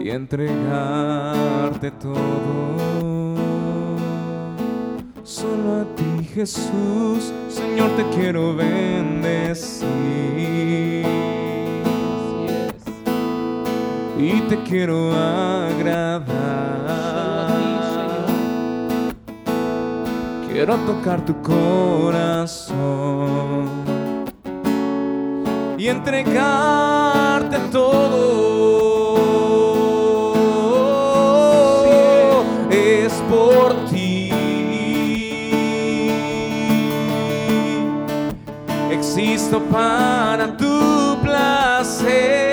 y 0.00 0.10
entregarte 0.10 1.92
todo. 1.92 3.36
Solo 5.22 5.82
a 5.82 5.84
ti, 5.94 6.24
Jesús, 6.34 7.32
Señor, 7.48 7.90
te 7.96 8.04
quiero 8.16 8.56
bendecir 8.56 9.86
y 14.18 14.40
te 14.48 14.60
quiero 14.64 15.12
agradar. 15.12 16.39
Quiero 20.62 20.76
tocar 20.80 21.24
tu 21.24 21.40
corazón 21.40 22.74
y 25.78 25.88
entregarte 25.88 27.56
todo. 27.72 28.34
Es 32.70 33.14
por 33.30 33.86
ti. 33.88 34.30
Existo 38.90 39.62
para 39.70 40.54
tu 40.58 41.16
placer. 41.22 42.49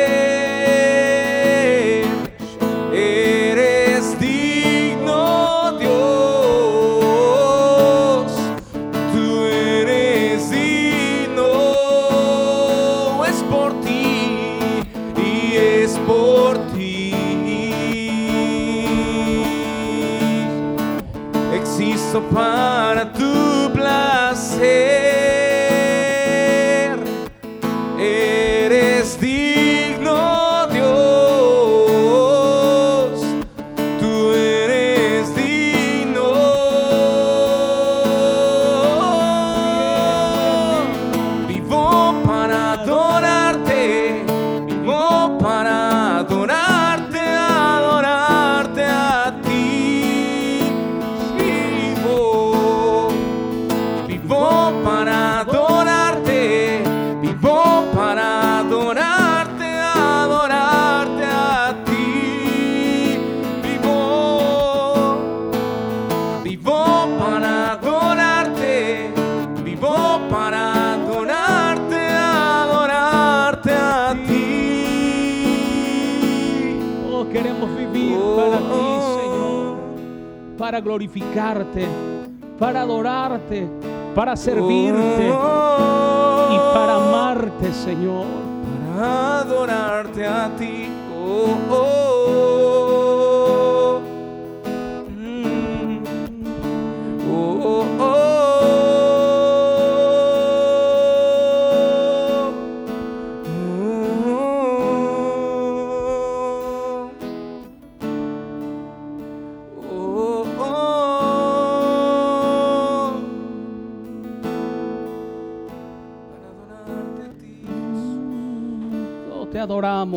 Para 80.67 80.81
glorificarte, 80.81 81.87
para 82.59 82.81
adorarte, 82.81 83.69
para 84.13 84.35
servirte 84.35 85.29
y 85.29 86.57
para 86.73 86.95
amarte, 86.95 87.71
Señor. 87.71 88.25
para 88.93 89.39
adorarte 89.39 90.27
a 90.27 90.49
ti. 90.57 90.89
Oh, 91.15 91.55
oh. 91.71 92.06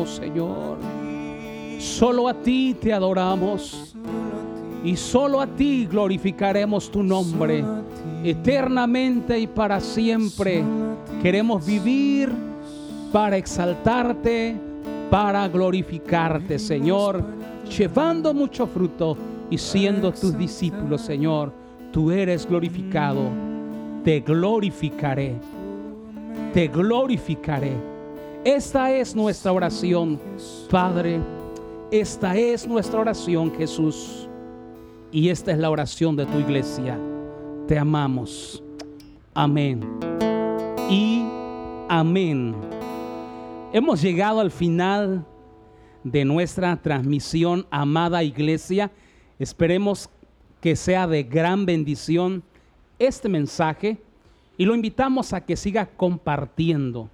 Señor. 0.05 0.77
Solo 1.79 2.27
a 2.27 2.33
ti 2.33 2.75
te 2.79 2.93
adoramos 2.93 3.95
y 4.83 4.95
solo 4.95 5.41
a 5.41 5.47
ti 5.47 5.85
glorificaremos 5.85 6.91
tu 6.91 7.03
nombre 7.03 7.63
eternamente 8.23 9.39
y 9.39 9.47
para 9.47 9.79
siempre. 9.79 10.63
Queremos 11.21 11.65
vivir 11.65 12.31
para 13.11 13.37
exaltarte, 13.37 14.55
para 15.09 15.47
glorificarte, 15.47 16.57
Señor, 16.57 17.23
llevando 17.77 18.33
mucho 18.33 18.67
fruto 18.67 19.17
y 19.49 19.57
siendo 19.57 20.11
tus 20.11 20.37
discípulos, 20.37 21.01
Señor. 21.01 21.51
Tú 21.91 22.11
eres 22.11 22.47
glorificado. 22.47 23.29
Te 24.03 24.21
glorificaré. 24.21 25.35
Te 26.53 26.67
glorificaré. 26.67 27.90
Esta 28.43 28.91
es 28.91 29.15
nuestra 29.15 29.51
oración, 29.51 30.19
Padre. 30.67 31.19
Esta 31.91 32.35
es 32.35 32.67
nuestra 32.67 32.99
oración, 32.99 33.53
Jesús. 33.55 34.27
Y 35.11 35.29
esta 35.29 35.51
es 35.51 35.59
la 35.59 35.69
oración 35.69 36.15
de 36.15 36.25
tu 36.25 36.39
iglesia. 36.39 36.97
Te 37.67 37.77
amamos. 37.77 38.63
Amén. 39.35 39.87
Y 40.89 41.23
amén. 41.87 42.55
Hemos 43.73 44.01
llegado 44.01 44.39
al 44.39 44.49
final 44.49 45.23
de 46.03 46.25
nuestra 46.25 46.81
transmisión, 46.81 47.67
amada 47.69 48.23
iglesia. 48.23 48.89
Esperemos 49.37 50.09
que 50.59 50.75
sea 50.75 51.05
de 51.05 51.21
gran 51.21 51.67
bendición 51.67 52.41
este 52.97 53.29
mensaje 53.29 53.99
y 54.57 54.65
lo 54.65 54.73
invitamos 54.73 55.31
a 55.31 55.45
que 55.45 55.55
siga 55.55 55.85
compartiendo 55.85 57.07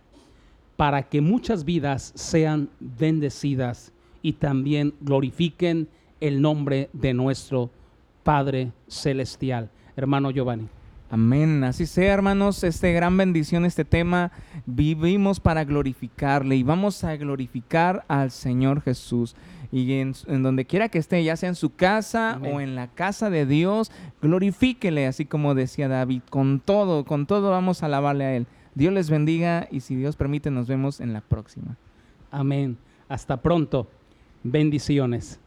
para 0.78 1.04
que 1.04 1.20
muchas 1.20 1.66
vidas 1.66 2.14
sean 2.16 2.70
bendecidas 2.80 3.92
y 4.22 4.34
también 4.34 4.94
glorifiquen 5.02 5.90
el 6.22 6.42
nombre 6.42 6.90
de 6.94 7.14
nuestro 7.14 7.72
Padre 8.24 8.72
Celestial. 8.88 9.70
Hermano 9.96 10.32
Giovanni. 10.32 10.70
Amén. 11.10 11.64
Así 11.64 11.86
sea, 11.86 12.14
hermanos, 12.14 12.64
este 12.64 12.92
gran 12.92 13.16
bendición, 13.16 13.66
este 13.66 13.86
tema, 13.86 14.32
vivimos 14.66 15.40
para 15.40 15.64
glorificarle 15.64 16.58
y 16.58 16.64
vamos 16.64 17.04
a 17.04 17.16
glorificar 17.16 18.04
al 18.08 18.30
Señor 18.32 18.82
Jesús. 18.82 19.36
Y 19.72 19.94
en, 19.94 20.14
en 20.28 20.44
donde 20.44 20.66
quiera 20.66 20.90
que 20.90 20.98
esté, 20.98 21.24
ya 21.24 21.36
sea 21.36 21.50
en 21.50 21.56
su 21.56 21.76
casa 21.76 22.34
Amén. 22.34 22.54
o 22.54 22.62
en 22.62 22.76
la 22.76 22.88
casa 22.88 23.30
de 23.30 23.46
Dios, 23.46 23.92
glorifíquele, 24.22 25.08
así 25.08 25.26
como 25.26 25.56
decía 25.56 25.88
David, 25.88 26.22
con 26.30 26.60
todo, 26.60 27.06
con 27.06 27.26
todo 27.26 27.52
vamos 27.52 27.82
a 27.82 27.88
alabarle 27.88 28.26
a 28.26 28.36
Él. 28.36 28.48
Dios 28.78 28.94
les 28.94 29.10
bendiga 29.10 29.68
y 29.72 29.80
si 29.80 29.96
Dios 29.96 30.16
permite, 30.16 30.52
nos 30.52 30.68
vemos 30.68 31.02
en 31.02 31.12
la 31.12 31.22
próxima. 31.22 31.76
Amén. 32.30 32.78
Hasta 33.10 33.42
pronto. 33.42 33.90
Bendiciones. 34.44 35.40